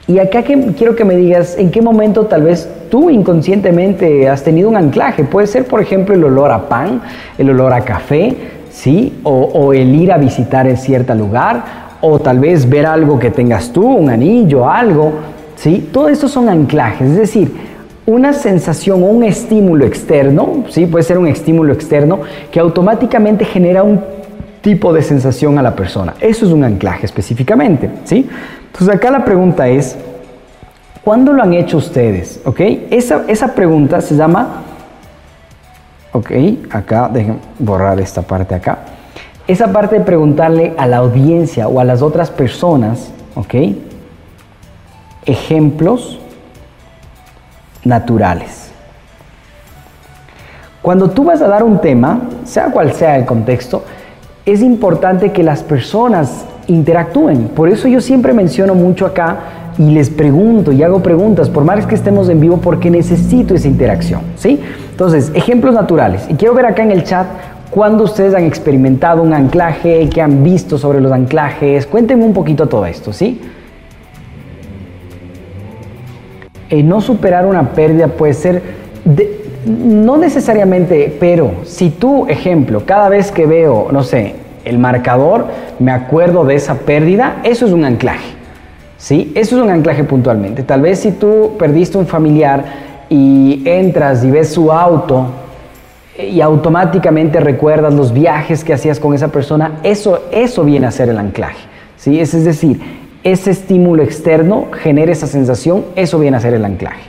Y 0.08 0.20
acá 0.20 0.44
quiero 0.44 0.96
que 0.96 1.04
me 1.04 1.18
digas 1.18 1.58
en 1.58 1.72
qué 1.72 1.82
momento 1.82 2.26
tal 2.28 2.44
vez 2.44 2.70
tú 2.90 3.10
inconscientemente 3.10 4.30
has 4.30 4.46
tenido 4.46 4.70
un 4.70 4.78
anclaje. 4.78 5.26
Puede 5.26 5.48
ser, 5.48 5.68
por 5.68 5.82
ejemplo, 5.82 6.16
el 6.16 6.24
olor 6.24 6.52
a 6.52 6.70
pan, 6.70 7.02
el 7.38 7.50
olor 7.50 7.74
a 7.74 7.82
café, 7.82 8.34
¿sí? 8.72 9.20
O, 9.24 9.74
el 9.74 9.94
ir 9.94 10.14
a 10.14 10.18
visitar 10.18 10.66
en 10.66 10.78
cierto 10.78 11.14
lugar, 11.16 11.66
o 12.00 12.18
tal 12.20 12.40
vez 12.40 12.70
ver 12.70 12.86
algo 12.86 13.20
que 13.20 13.30
tengas 13.30 13.74
tú, 13.74 13.86
un 13.86 14.10
anillo, 14.10 14.70
algo, 14.70 15.12
¿sí? 15.58 15.90
Todo 15.92 16.08
esto 16.08 16.30
son 16.30 16.48
anclajes. 16.48 17.10
Es 17.10 17.18
decir, 17.18 17.73
una 18.06 18.34
sensación 18.34 19.02
o 19.04 19.08
un 19.08 19.24
estímulo 19.24 19.86
externo, 19.86 20.66
¿sí? 20.70 20.86
puede 20.86 21.04
ser 21.04 21.18
un 21.18 21.28
estímulo 21.28 21.74
externo 21.74 22.20
que 22.52 22.60
automáticamente 22.60 23.46
genera 23.46 23.84
un 23.84 24.02
tipo 24.62 24.94
de 24.94 25.02
sensación 25.02 25.58
a 25.58 25.62
la 25.62 25.76
persona. 25.76 26.14
Eso 26.20 26.46
es 26.46 26.52
un 26.52 26.64
anclaje 26.64 27.06
específicamente. 27.06 27.90
¿sí? 28.04 28.30
Entonces 28.68 28.96
acá 28.96 29.10
la 29.10 29.24
pregunta 29.24 29.68
es, 29.70 29.98
¿cuándo 31.04 31.32
lo 31.32 31.44
han 31.44 31.54
hecho 31.54 31.78
ustedes? 31.78 32.42
¿Ok? 32.46 32.60
Esa, 32.90 33.24
esa 33.28 33.56
pregunta 33.56 34.02
se 34.02 34.16
llama, 34.16 34.64
ok, 36.12 36.32
acá, 36.72 37.10
dejen 37.12 37.40
borrar 37.60 38.00
esta 38.00 38.22
parte 38.22 38.56
acá. 38.56 38.80
Esa 39.48 39.72
parte 39.72 40.00
de 40.00 40.06
preguntarle 40.06 40.74
a 40.78 40.88
la 40.88 40.98
audiencia 40.98 41.68
o 41.68 41.80
a 41.80 41.84
las 41.84 42.02
otras 42.02 42.32
personas, 42.32 43.12
¿ok? 43.36 43.76
Ejemplos 45.26 46.20
naturales. 47.86 48.72
Cuando 50.82 51.10
tú 51.10 51.24
vas 51.24 51.42
a 51.42 51.48
dar 51.48 51.64
un 51.64 51.80
tema, 51.80 52.22
sea 52.44 52.66
cual 52.66 52.92
sea 52.94 53.16
el 53.16 53.26
contexto, 53.26 53.84
es 54.46 54.62
importante 54.62 55.32
que 55.32 55.42
las 55.42 55.64
personas 55.64 56.46
interactúen. 56.68 57.50
Por 57.50 57.70
eso 57.70 57.88
yo 57.88 58.02
siempre 58.02 58.34
menciono 58.34 58.76
mucho 58.76 59.06
acá 59.06 59.38
y 59.78 59.92
les 59.92 60.10
pregunto 60.10 60.72
y 60.72 60.84
hago 60.84 61.02
preguntas, 61.02 61.50
por 61.50 61.64
más 61.64 61.86
que 61.86 61.96
estemos 61.96 62.30
en 62.30 62.40
vivo, 62.40 62.58
porque 62.58 62.90
necesito 62.90 63.56
esa 63.56 63.68
interacción. 63.68 64.22
¿sí? 64.36 64.60
Entonces, 64.92 65.32
ejemplos 65.34 65.74
naturales. 65.74 66.26
Y 66.30 66.36
quiero 66.36 66.54
ver 66.54 66.66
acá 66.66 66.84
en 66.84 66.92
el 66.92 67.04
chat 67.04 67.28
cuándo 67.72 68.04
ustedes 68.04 68.36
han 68.36 68.44
experimentado 68.44 69.24
un 69.24 69.34
anclaje, 69.34 70.10
qué 70.10 70.22
han 70.22 70.44
visto 70.44 70.78
sobre 70.78 71.02
los 71.02 71.12
anclajes. 71.12 71.88
Cuéntenme 71.88 72.26
un 72.26 72.34
poquito 72.34 72.68
todo 72.68 72.86
esto, 72.86 73.14
¿sí? 73.14 73.42
No 76.82 77.02
superar 77.02 77.46
una 77.46 77.74
pérdida 77.74 78.08
puede 78.08 78.34
ser, 78.34 78.62
no 79.66 80.18
necesariamente, 80.18 81.16
pero 81.20 81.52
si 81.64 81.92
tú, 81.92 82.26
ejemplo, 82.28 82.84
cada 82.86 83.10
vez 83.10 83.32
que 83.32 83.46
veo, 83.46 83.90
no 83.92 84.02
sé, 84.02 84.36
el 84.66 84.80
marcador, 84.80 85.46
me 85.80 85.92
acuerdo 85.92 86.46
de 86.46 86.56
esa 86.56 86.76
pérdida, 86.76 87.42
eso 87.44 87.66
es 87.66 87.72
un 87.72 87.86
anclaje. 87.86 88.34
¿sí? 88.98 89.32
Eso 89.36 89.58
es 89.58 89.64
un 89.64 89.70
anclaje 89.70 90.04
puntualmente. 90.04 90.64
Tal 90.64 90.82
vez 90.82 91.00
si 91.00 91.12
tú 91.12 91.56
perdiste 91.60 91.98
un 91.98 92.08
familiar 92.08 92.64
y 93.10 93.62
entras 93.66 94.24
y 94.24 94.32
ves 94.32 94.54
su 94.54 94.72
auto 94.72 95.28
y 96.18 96.42
automáticamente 96.42 97.40
recuerdas 97.40 97.94
los 97.94 98.14
viajes 98.14 98.64
que 98.64 98.74
hacías 98.74 99.00
con 99.00 99.14
esa 99.14 99.28
persona, 99.28 99.80
eso, 99.84 100.24
eso 100.32 100.64
viene 100.64 100.88
a 100.88 100.92
ser 100.92 101.10
el 101.10 101.18
anclaje. 101.18 101.68
¿sí? 101.98 102.20
Es 102.20 102.32
decir, 102.44 102.80
ese 103.24 103.52
estímulo 103.52 104.04
externo 104.04 104.68
genera 104.74 105.12
esa 105.12 105.28
sensación, 105.28 105.86
eso 105.96 106.20
viene 106.20 106.38
a 106.38 106.40
ser 106.40 106.54
el 106.54 106.66
anclaje. 106.66 107.02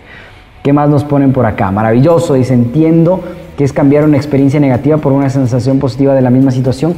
¿Qué 0.62 0.72
más 0.72 0.88
nos 0.88 1.04
ponen 1.04 1.32
por 1.32 1.44
acá? 1.44 1.70
Maravilloso, 1.70 2.34
dice, 2.34 2.54
entiendo 2.54 3.20
que 3.56 3.64
es 3.64 3.72
cambiar 3.72 4.04
una 4.04 4.16
experiencia 4.16 4.58
negativa 4.60 4.96
por 4.96 5.12
una 5.12 5.28
sensación 5.28 5.78
positiva 5.78 6.14
de 6.14 6.22
la 6.22 6.30
misma 6.30 6.50
situación. 6.50 6.94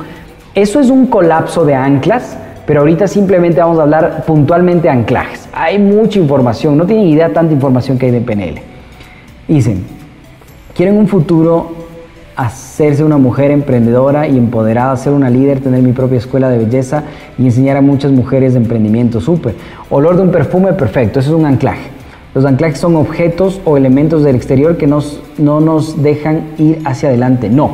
Eso 0.55 0.81
es 0.81 0.91
un 0.91 1.07
colapso 1.07 1.65
de 1.65 1.75
anclas, 1.75 2.37
pero 2.67 2.81
ahorita 2.81 3.09
simplemente 3.09 3.61
vamos 3.61 3.79
a 3.79 3.83
hablar 3.83 4.25
puntualmente 4.27 4.83
de 4.85 4.91
anclajes. 4.91 5.49
Hay 5.53 5.79
mucha 5.79 6.19
información, 6.19 6.77
no 6.77 6.87
tienen 6.87 7.07
idea 7.07 7.33
tanta 7.33 7.53
información 7.53 7.99
que 7.99 8.07
hay 8.07 8.13
de 8.13 8.21
PNL. 8.21 8.61
Dicen, 9.49 9.85
quieren 10.75 10.97
un 10.97 11.09
futuro 11.09 11.76
hacerse 12.37 13.03
una 13.03 13.17
mujer 13.17 13.51
emprendedora 13.51 14.29
y 14.29 14.37
empoderada, 14.37 14.97
ser 14.97 15.13
una 15.13 15.31
líder, 15.31 15.61
tener 15.61 15.83
mi 15.83 15.93
propia 15.93 16.19
escuela 16.19 16.51
de 16.51 16.59
belleza 16.59 17.03
y 17.39 17.47
enseñar 17.47 17.79
a 17.79 17.81
muchas 17.81 18.13
mujeres 18.13 18.53
de 18.53 18.59
emprendimiento. 18.59 19.21
Súper. 19.21 19.55
Olor 19.89 20.17
de 20.17 20.23
un 20.23 20.31
perfume, 20.31 20.75
perfecto. 20.75 21.21
Eso 21.21 21.31
es 21.31 21.37
un 21.37 21.47
anclaje. 21.47 21.89
Los 22.35 22.45
anclajes 22.45 22.79
son 22.79 22.97
objetos 22.97 23.63
o 23.65 23.79
elementos 23.79 24.23
del 24.23 24.37
exterior 24.37 24.77
que 24.77 24.87
nos, 24.87 25.23
no 25.39 25.61
nos 25.61 26.03
dejan 26.03 26.43
ir 26.59 26.83
hacia 26.85 27.09
adelante. 27.09 27.49
No. 27.49 27.71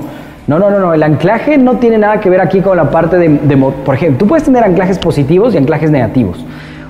No, 0.47 0.59
no, 0.59 0.71
no, 0.71 0.79
no. 0.79 0.95
El 0.95 1.03
anclaje 1.03 1.59
no 1.59 1.79
tiene 1.79 1.99
nada 1.99 2.21
que 2.21 2.31
ver 2.31 2.41
aquí 2.41 2.61
con 2.61 2.77
la 2.77 2.91
parte 2.91 3.19
de, 3.19 3.29
de 3.29 3.57
por 3.57 3.95
ejemplo, 3.95 4.19
tú 4.19 4.27
puedes 4.27 4.45
tener 4.45 4.63
anclajes 4.63 4.99
positivos 4.99 5.55
y 5.55 5.57
anclajes 5.57 5.91
negativos. 5.91 6.45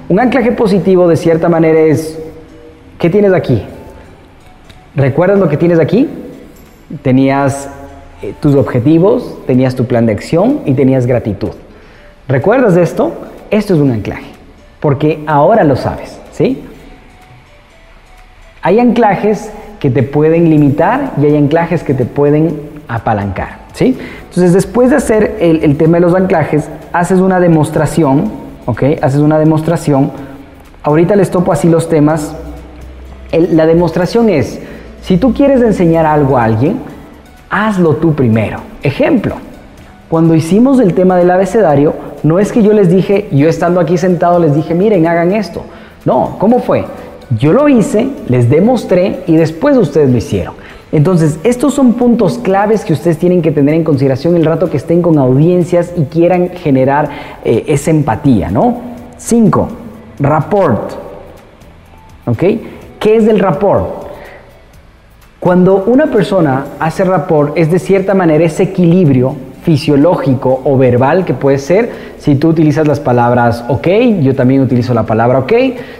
Un 0.08 0.20
anclaje 0.20 0.52
positivo 0.52 1.08
de 1.08 1.16
cierta 1.16 1.48
manera 1.48 1.80
es, 1.80 2.18
¿qué 2.98 3.08
tienes 3.08 3.32
aquí? 3.32 3.62
¿Recuerdas 4.94 5.38
lo 5.38 5.48
que 5.48 5.56
tienes 5.56 5.78
aquí? 5.78 6.08
Tenías 7.00 7.68
eh, 8.22 8.34
tus 8.40 8.54
objetivos, 8.54 9.38
tenías 9.46 9.74
tu 9.74 9.86
plan 9.86 10.06
de 10.06 10.12
acción 10.12 10.60
y 10.66 10.74
tenías 10.74 11.06
gratitud. 11.06 11.50
¿Recuerdas 12.28 12.76
esto? 12.76 13.12
Esto 13.50 13.74
es 13.74 13.80
un 13.80 13.90
anclaje, 13.90 14.30
porque 14.80 15.24
ahora 15.26 15.64
lo 15.64 15.76
sabes, 15.76 16.18
¿sí? 16.32 16.62
Hay 18.62 18.78
anclajes 18.78 19.50
que 19.80 19.90
te 19.90 20.04
pueden 20.04 20.48
limitar 20.48 21.14
y 21.20 21.26
hay 21.26 21.36
anclajes 21.36 21.82
que 21.82 21.94
te 21.94 22.04
pueden 22.04 22.60
apalancar, 22.86 23.58
¿sí? 23.72 23.98
Entonces, 24.28 24.52
después 24.52 24.90
de 24.90 24.96
hacer 24.96 25.36
el, 25.40 25.76
tema 25.76 25.96
de 25.96 26.02
los 26.02 26.14
anclajes, 26.14 26.68
haces 26.92 27.18
una 27.18 27.40
demostración, 27.40 28.30
¿ok? 28.66 28.82
Haces 29.02 29.20
una 29.20 29.38
demostración. 29.38 30.12
Ahorita 30.84 31.16
les 31.16 31.30
topo 31.30 31.52
así 31.52 31.68
los 31.68 31.88
temas. 31.88 32.36
la 33.32 33.66
demostración 33.66 34.28
es, 34.28 34.60
si 35.02 35.16
tú 35.16 35.34
quieres 35.34 35.60
enseñar 35.62 36.06
algo 36.06 36.38
a 36.38 36.44
alguien, 36.44 36.78
hazlo 37.50 37.96
tú 37.96 38.14
primero. 38.14 38.60
Ejemplo, 38.82 39.36
cuando 40.08 40.34
hicimos 40.34 40.78
el 40.80 40.94
tema 40.94 41.16
del 41.16 41.30
abecedario, 41.30 41.94
no 42.22 42.38
es 42.38 42.52
que 42.52 42.62
yo 42.62 42.72
les 42.72 42.88
dije, 42.88 43.28
yo 43.32 43.48
estando 43.48 43.80
aquí 43.80 43.98
sentado 43.98 44.38
les 44.38 44.54
dije, 44.54 44.74
miren, 44.74 45.06
hagan 45.06 45.32
esto. 45.32 45.64
No, 46.04 46.36
¿cómo 46.38 46.60
fue? 46.60 46.84
Yo 47.38 47.52
lo 47.52 47.68
hice, 47.68 48.08
les 48.28 48.48
demostré 48.48 49.22
y 49.26 49.36
después 49.36 49.76
ustedes 49.76 50.10
lo 50.10 50.16
hicieron. 50.16 50.54
Entonces, 50.92 51.38
estos 51.42 51.72
son 51.72 51.94
puntos 51.94 52.38
claves 52.38 52.84
que 52.84 52.92
ustedes 52.92 53.18
tienen 53.18 53.40
que 53.40 53.50
tener 53.50 53.74
en 53.74 53.82
consideración 53.82 54.36
el 54.36 54.44
rato 54.44 54.68
que 54.68 54.76
estén 54.76 55.00
con 55.00 55.18
audiencias 55.18 55.92
y 55.96 56.02
quieran 56.02 56.50
generar 56.50 57.08
eh, 57.44 57.64
esa 57.66 57.90
empatía, 57.90 58.50
¿no? 58.50 58.80
Cinco, 59.16 59.68
rapport. 60.20 60.92
¿Ok? 62.26 62.42
¿Qué 63.00 63.16
es 63.16 63.26
el 63.26 63.38
rapport? 63.38 64.01
Cuando 65.42 65.82
una 65.88 66.06
persona 66.06 66.66
hace 66.78 67.02
rapport 67.02 67.58
es 67.58 67.68
de 67.68 67.80
cierta 67.80 68.14
manera 68.14 68.44
ese 68.44 68.62
equilibrio 68.62 69.34
fisiológico 69.64 70.60
o 70.62 70.78
verbal 70.78 71.24
que 71.24 71.34
puede 71.34 71.58
ser 71.58 71.90
si 72.16 72.36
tú 72.36 72.50
utilizas 72.50 72.86
las 72.86 73.00
palabras 73.00 73.64
ok, 73.66 73.88
yo 74.20 74.36
también 74.36 74.60
utilizo 74.62 74.94
la 74.94 75.02
palabra 75.02 75.40
ok, 75.40 75.52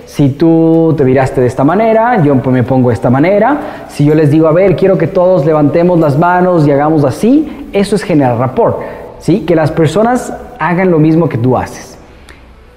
si 0.07 0.29
tú 0.29 0.95
te 0.97 1.05
miraste 1.05 1.41
de 1.41 1.49
esta 1.49 1.65
manera, 1.65 2.23
yo 2.23 2.37
me 2.37 2.63
pongo 2.63 2.91
de 2.91 2.95
esta 2.95 3.11
manera, 3.11 3.87
si 3.89 4.05
yo 4.05 4.15
les 4.15 4.31
digo, 4.31 4.47
a 4.47 4.53
ver, 4.53 4.77
quiero 4.77 4.97
que 4.97 5.09
todos 5.09 5.45
levantemos 5.45 5.99
las 5.99 6.17
manos 6.17 6.65
y 6.65 6.71
hagamos 6.71 7.05
así, 7.05 7.67
eso 7.73 7.97
es 7.97 8.05
generar 8.05 8.39
rapport, 8.39 8.79
¿sí? 9.19 9.41
Que 9.41 9.57
las 9.57 9.73
personas 9.73 10.33
hagan 10.61 10.93
lo 10.93 11.01
mismo 11.01 11.29
que 11.29 11.39
tú 11.39 11.59
haces. 11.59 11.99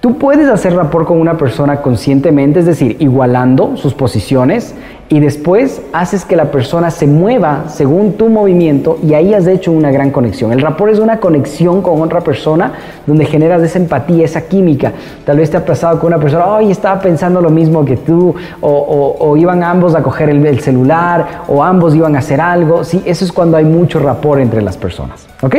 Tú 0.06 0.20
puedes 0.20 0.48
hacer 0.50 0.76
rapport 0.76 1.08
con 1.08 1.20
una 1.20 1.36
persona 1.36 1.78
conscientemente, 1.82 2.60
es 2.60 2.68
decir, 2.68 2.96
igualando 3.00 3.76
sus 3.76 3.96
posiciones 3.96 4.76
y 5.08 5.20
después 5.20 5.82
haces 5.94 6.26
que 6.26 6.36
la 6.36 6.46
persona 6.46 6.90
se 6.90 7.06
mueva 7.06 7.66
según 7.68 8.14
tu 8.14 8.28
movimiento 8.28 8.98
y 9.04 9.14
ahí 9.14 9.36
has 9.36 9.46
hecho 9.46 9.72
una 9.72 9.92
gran 9.92 10.10
conexión. 10.10 10.52
El 10.52 10.62
rapport 10.62 10.92
es 10.92 11.00
una 11.00 11.20
conexión 11.20 11.84
con 11.84 12.02
otra 12.02 12.22
persona 12.22 12.74
donde 13.06 13.26
generas 13.26 13.62
esa 13.62 13.78
empatía, 13.78 14.26
esa 14.26 14.42
química. 14.42 14.94
Tal 15.24 15.38
vez 15.38 15.52
te 15.52 15.58
ha 15.58 15.66
pasado 15.66 16.00
con 16.00 16.08
una 16.08 16.20
persona, 16.20 16.46
ay, 16.48 16.72
estaba 16.72 17.00
pensando 17.00 17.40
lo 17.40 17.52
mismo 17.52 17.86
que 17.86 17.98
tú, 17.98 18.34
o, 18.62 19.36
iban 19.38 19.64
ambos 19.64 19.94
a 19.94 20.02
coger 20.02 20.30
el, 20.30 20.44
el, 20.46 20.60
celular, 20.60 21.44
o 21.48 21.64
ambos 21.64 21.94
iban 21.94 22.16
a 22.16 22.20
hacer 22.20 22.42
algo. 22.42 22.84
Sí, 22.84 23.04
eso 23.06 23.26
es 23.26 23.32
cuando 23.32 23.58
hay 23.58 23.66
mucho 23.66 24.00
rapport 24.00 24.42
entre 24.42 24.62
las 24.64 24.76
personas. 24.76 25.28
¿Ok? 25.42 25.56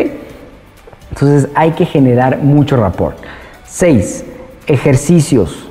Entonces 1.11 1.49
hay 1.55 1.71
que 1.71 1.85
generar 1.87 2.39
mucho 2.39 2.77
rapport. 2.77 3.17
Seis, 3.65 4.25
ejercicios. 4.67 5.66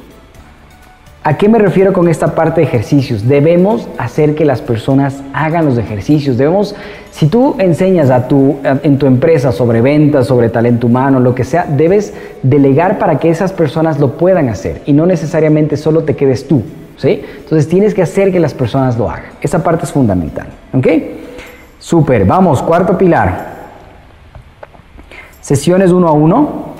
¿A 1.27 1.38
qué 1.38 1.49
me 1.49 1.57
refiero 1.57 1.91
con 1.91 2.07
esta 2.07 2.35
parte 2.35 2.61
de 2.61 2.67
ejercicios? 2.67 3.27
Debemos 3.27 3.88
hacer 3.97 4.35
que 4.35 4.45
las 4.45 4.61
personas 4.61 5.23
hagan 5.33 5.65
los 5.65 5.75
ejercicios. 5.79 6.38
Debemos, 6.38 6.75
si 7.09 7.25
tú 7.25 7.55
enseñas 7.57 8.11
a 8.11 8.27
tu, 8.27 8.57
en 8.63 8.99
tu 8.99 9.07
empresa 9.07 9.51
sobre 9.51 9.81
ventas, 9.81 10.27
sobre 10.27 10.49
talento 10.49 10.85
humano, 10.85 11.19
lo 11.19 11.33
que 11.33 11.43
sea, 11.43 11.65
debes 11.67 12.13
delegar 12.43 12.99
para 12.99 13.17
que 13.17 13.31
esas 13.31 13.53
personas 13.53 13.99
lo 13.99 14.17
puedan 14.17 14.49
hacer 14.49 14.83
y 14.85 14.93
no 14.93 15.07
necesariamente 15.07 15.77
solo 15.77 16.03
te 16.03 16.15
quedes 16.15 16.47
tú. 16.47 16.61
¿sí? 16.97 17.23
Entonces 17.39 17.67
tienes 17.67 17.95
que 17.95 18.03
hacer 18.03 18.31
que 18.31 18.39
las 18.39 18.53
personas 18.53 18.95
lo 18.95 19.09
hagan. 19.09 19.31
Esa 19.41 19.63
parte 19.63 19.85
es 19.85 19.91
fundamental. 19.91 20.45
¿Ok? 20.73 20.88
Súper. 21.79 22.25
Vamos, 22.25 22.61
cuarto 22.61 22.99
pilar. 22.99 23.47
Sesiones 25.41 25.89
uno 25.89 26.07
a 26.07 26.11
uno. 26.11 26.74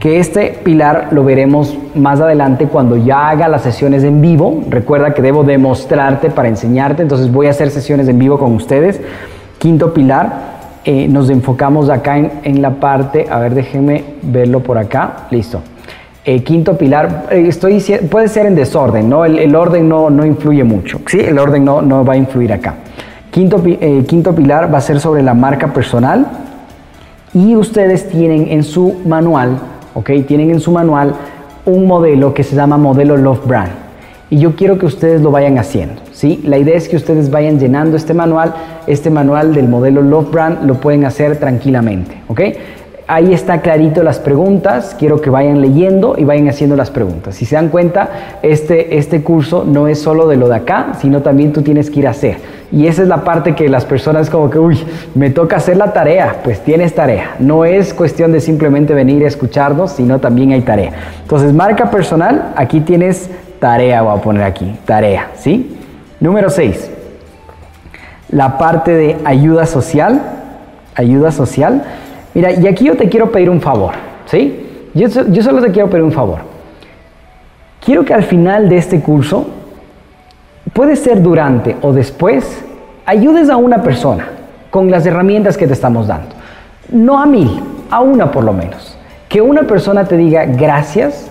Que 0.00 0.20
este 0.20 0.60
pilar 0.62 1.08
lo 1.10 1.24
veremos 1.24 1.76
más 1.94 2.20
adelante 2.20 2.66
cuando 2.66 2.96
ya 2.96 3.30
haga 3.30 3.48
las 3.48 3.62
sesiones 3.62 4.04
en 4.04 4.20
vivo. 4.20 4.62
Recuerda 4.68 5.12
que 5.12 5.22
debo 5.22 5.42
demostrarte 5.42 6.30
para 6.30 6.48
enseñarte, 6.48 7.02
entonces 7.02 7.32
voy 7.32 7.48
a 7.48 7.50
hacer 7.50 7.70
sesiones 7.70 8.08
en 8.08 8.18
vivo 8.18 8.38
con 8.38 8.54
ustedes. 8.54 9.00
Quinto 9.58 9.92
pilar, 9.92 10.58
eh, 10.84 11.08
nos 11.08 11.30
enfocamos 11.30 11.90
acá 11.90 12.16
en, 12.16 12.62
la 12.62 12.70
parte, 12.70 13.26
a 13.28 13.40
ver, 13.40 13.54
déjenme 13.54 14.04
verlo 14.22 14.60
por 14.60 14.78
acá, 14.78 15.26
listo. 15.30 15.62
Eh, 16.24 16.44
quinto 16.44 16.78
pilar, 16.78 17.26
eh, 17.30 17.46
estoy, 17.48 17.82
puede 18.08 18.28
ser 18.28 18.46
en 18.46 18.54
desorden, 18.54 19.08
¿no? 19.08 19.24
El, 19.24 19.56
orden 19.56 19.88
no, 19.88 20.10
no, 20.10 20.24
influye 20.24 20.62
mucho, 20.62 21.00
¿sí? 21.06 21.18
El 21.18 21.38
orden 21.38 21.64
no, 21.64 21.82
no 21.82 22.04
va 22.04 22.12
a 22.12 22.16
influir 22.16 22.52
acá. 22.52 22.74
Quinto, 23.32 23.62
quinto 24.06 24.34
pilar 24.34 24.72
va 24.72 24.78
a 24.78 24.80
ser 24.80 25.00
sobre 25.00 25.22
la 25.22 25.34
marca 25.34 25.72
personal 25.72 26.26
y 27.34 27.56
ustedes 27.56 28.08
tienen 28.08 28.48
en 28.50 28.62
su 28.62 29.00
manual 29.04 29.58
tienen 30.26 30.50
en 30.50 30.60
su 30.60 30.72
manual 30.72 31.14
un 31.64 31.86
modelo 31.86 32.34
que 32.34 32.44
se 32.44 32.56
llama 32.56 32.78
modelo 32.78 33.16
Love 33.16 33.46
Brand. 33.46 33.72
Y 34.30 34.38
yo 34.38 34.56
quiero 34.56 34.78
que 34.78 34.86
ustedes 34.86 35.22
lo 35.22 35.30
vayan 35.30 35.58
haciendo, 35.58 36.02
¿sí? 36.12 36.40
La 36.44 36.58
idea 36.58 36.76
es 36.76 36.88
que 36.88 36.96
ustedes 36.96 37.30
vayan 37.30 37.58
llenando 37.58 37.96
este 37.96 38.12
manual. 38.12 38.54
Este 38.86 39.08
manual 39.10 39.54
del 39.54 39.68
modelo 39.68 40.02
Love 40.02 40.30
Brand 40.30 40.66
lo 40.66 40.74
pueden 40.74 41.04
hacer 41.04 41.38
tranquilamente, 41.38 42.20
¿ok? 42.28 42.40
Ahí 43.08 43.32
está 43.32 43.62
clarito 43.62 44.02
las 44.02 44.18
preguntas, 44.18 44.94
quiero 44.98 45.20
que 45.22 45.30
vayan 45.30 45.62
leyendo 45.62 46.14
y 46.18 46.24
vayan 46.24 46.48
haciendo 46.48 46.76
las 46.76 46.90
preguntas. 46.90 47.34
Si 47.34 47.46
se 47.46 47.56
dan 47.56 47.70
cuenta, 47.70 48.38
este, 48.42 48.98
este 48.98 49.22
curso 49.22 49.64
no 49.66 49.88
es 49.88 49.98
solo 49.98 50.28
de 50.28 50.36
lo 50.36 50.48
de 50.48 50.56
acá, 50.56 50.92
sino 51.00 51.22
también 51.22 51.54
tú 51.54 51.62
tienes 51.62 51.90
que 51.90 52.00
ir 52.00 52.06
a 52.06 52.10
hacer. 52.10 52.36
Y 52.70 52.86
esa 52.86 53.02
es 53.02 53.08
la 53.08 53.24
parte 53.24 53.54
que 53.54 53.66
las 53.70 53.86
personas 53.86 54.28
como 54.28 54.50
que, 54.50 54.58
uy, 54.58 54.78
me 55.14 55.30
toca 55.30 55.56
hacer 55.56 55.78
la 55.78 55.94
tarea, 55.94 56.36
pues 56.44 56.60
tienes 56.60 56.94
tarea. 56.94 57.34
No 57.38 57.64
es 57.64 57.94
cuestión 57.94 58.30
de 58.30 58.40
simplemente 58.40 58.92
venir 58.92 59.24
a 59.24 59.28
escucharnos, 59.28 59.92
sino 59.92 60.18
también 60.20 60.52
hay 60.52 60.60
tarea. 60.60 60.92
Entonces, 61.22 61.54
marca 61.54 61.90
personal, 61.90 62.52
aquí 62.56 62.80
tienes 62.80 63.30
tarea, 63.58 64.02
voy 64.02 64.18
a 64.18 64.22
poner 64.22 64.42
aquí, 64.42 64.76
tarea, 64.84 65.30
¿sí? 65.34 65.78
Número 66.20 66.50
6, 66.50 66.90
la 68.32 68.58
parte 68.58 68.92
de 68.94 69.16
ayuda 69.24 69.64
social, 69.64 70.20
ayuda 70.94 71.32
social 71.32 71.84
Mira, 72.34 72.52
y 72.52 72.66
aquí 72.66 72.84
yo 72.84 72.96
te 72.96 73.08
quiero 73.08 73.30
pedir 73.32 73.50
un 73.50 73.60
favor, 73.60 73.94
¿sí? 74.26 74.90
Yo, 74.94 75.08
yo 75.08 75.42
solo 75.42 75.62
te 75.62 75.70
quiero 75.70 75.88
pedir 75.88 76.04
un 76.04 76.12
favor. 76.12 76.38
Quiero 77.84 78.04
que 78.04 78.14
al 78.14 78.22
final 78.22 78.68
de 78.68 78.76
este 78.76 79.00
curso, 79.00 79.46
puede 80.72 80.96
ser 80.96 81.22
durante 81.22 81.76
o 81.82 81.92
después, 81.92 82.64
ayudes 83.06 83.48
a 83.50 83.56
una 83.56 83.82
persona 83.82 84.28
con 84.70 84.90
las 84.90 85.06
herramientas 85.06 85.56
que 85.56 85.66
te 85.66 85.72
estamos 85.72 86.06
dando. 86.06 86.34
No 86.90 87.18
a 87.18 87.26
mil, 87.26 87.60
a 87.90 88.00
una 88.00 88.30
por 88.30 88.44
lo 88.44 88.52
menos. 88.52 88.96
Que 89.28 89.40
una 89.40 89.62
persona 89.62 90.04
te 90.04 90.16
diga 90.16 90.44
gracias 90.44 91.30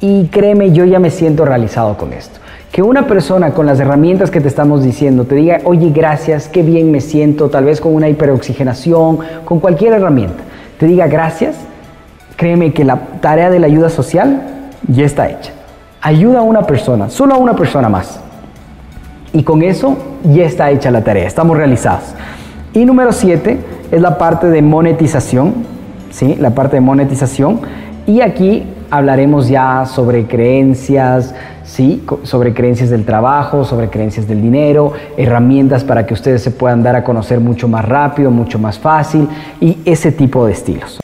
y 0.00 0.26
créeme, 0.26 0.72
yo 0.72 0.84
ya 0.84 0.98
me 0.98 1.10
siento 1.10 1.44
realizado 1.44 1.96
con 1.96 2.12
esto. 2.12 2.38
Que 2.72 2.82
una 2.82 3.06
persona 3.06 3.52
con 3.52 3.66
las 3.66 3.80
herramientas 3.80 4.30
que 4.30 4.40
te 4.40 4.48
estamos 4.48 4.82
diciendo 4.82 5.24
te 5.24 5.34
diga, 5.34 5.60
oye, 5.64 5.90
gracias, 5.90 6.48
qué 6.48 6.62
bien 6.62 6.90
me 6.90 7.00
siento, 7.00 7.48
tal 7.48 7.64
vez 7.64 7.80
con 7.80 7.94
una 7.94 8.08
hiperoxigenación, 8.08 9.18
con 9.44 9.58
cualquier 9.58 9.94
herramienta, 9.94 10.42
te 10.78 10.86
diga 10.86 11.06
gracias, 11.06 11.56
créeme 12.36 12.72
que 12.72 12.84
la 12.84 12.96
tarea 13.20 13.50
de 13.50 13.58
la 13.58 13.66
ayuda 13.66 13.88
social 13.88 14.42
ya 14.86 15.04
está 15.04 15.28
hecha. 15.28 15.52
Ayuda 16.00 16.40
a 16.40 16.42
una 16.42 16.62
persona, 16.62 17.10
solo 17.10 17.34
a 17.34 17.38
una 17.38 17.56
persona 17.56 17.88
más. 17.88 18.20
Y 19.32 19.42
con 19.42 19.62
eso 19.62 19.96
ya 20.22 20.44
está 20.44 20.70
hecha 20.70 20.90
la 20.90 21.02
tarea, 21.02 21.26
estamos 21.26 21.56
realizados. 21.56 22.14
Y 22.72 22.84
número 22.84 23.12
siete 23.12 23.58
es 23.90 24.00
la 24.00 24.18
parte 24.18 24.48
de 24.48 24.62
monetización, 24.62 25.54
¿sí? 26.10 26.36
La 26.36 26.50
parte 26.50 26.76
de 26.76 26.80
monetización. 26.80 27.60
Y 28.06 28.20
aquí 28.20 28.64
hablaremos 28.90 29.48
ya 29.48 29.84
sobre 29.86 30.26
creencias, 30.26 31.34
¿sí? 31.68 32.02
sobre 32.24 32.54
creencias 32.54 32.90
del 32.90 33.04
trabajo, 33.04 33.64
sobre 33.64 33.88
creencias 33.90 34.26
del 34.26 34.42
dinero, 34.42 34.92
herramientas 35.16 35.84
para 35.84 36.06
que 36.06 36.14
ustedes 36.14 36.42
se 36.42 36.50
puedan 36.50 36.82
dar 36.82 36.96
a 36.96 37.04
conocer 37.04 37.40
mucho 37.40 37.68
más 37.68 37.84
rápido, 37.84 38.30
mucho 38.30 38.58
más 38.58 38.78
fácil 38.78 39.28
y 39.60 39.78
ese 39.84 40.10
tipo 40.10 40.46
de 40.46 40.52
estilos. 40.52 40.98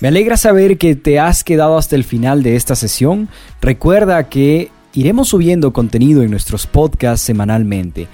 Me 0.00 0.08
alegra 0.08 0.36
saber 0.36 0.78
que 0.78 0.94
te 0.94 1.18
has 1.18 1.42
quedado 1.42 1.76
hasta 1.76 1.96
el 1.96 2.04
final 2.04 2.42
de 2.42 2.56
esta 2.56 2.76
sesión. 2.76 3.28
Recuerda 3.60 4.28
que 4.28 4.70
iremos 4.94 5.28
subiendo 5.28 5.72
contenido 5.72 6.22
en 6.22 6.30
nuestros 6.30 6.66
podcasts 6.66 7.26
semanalmente 7.26 8.06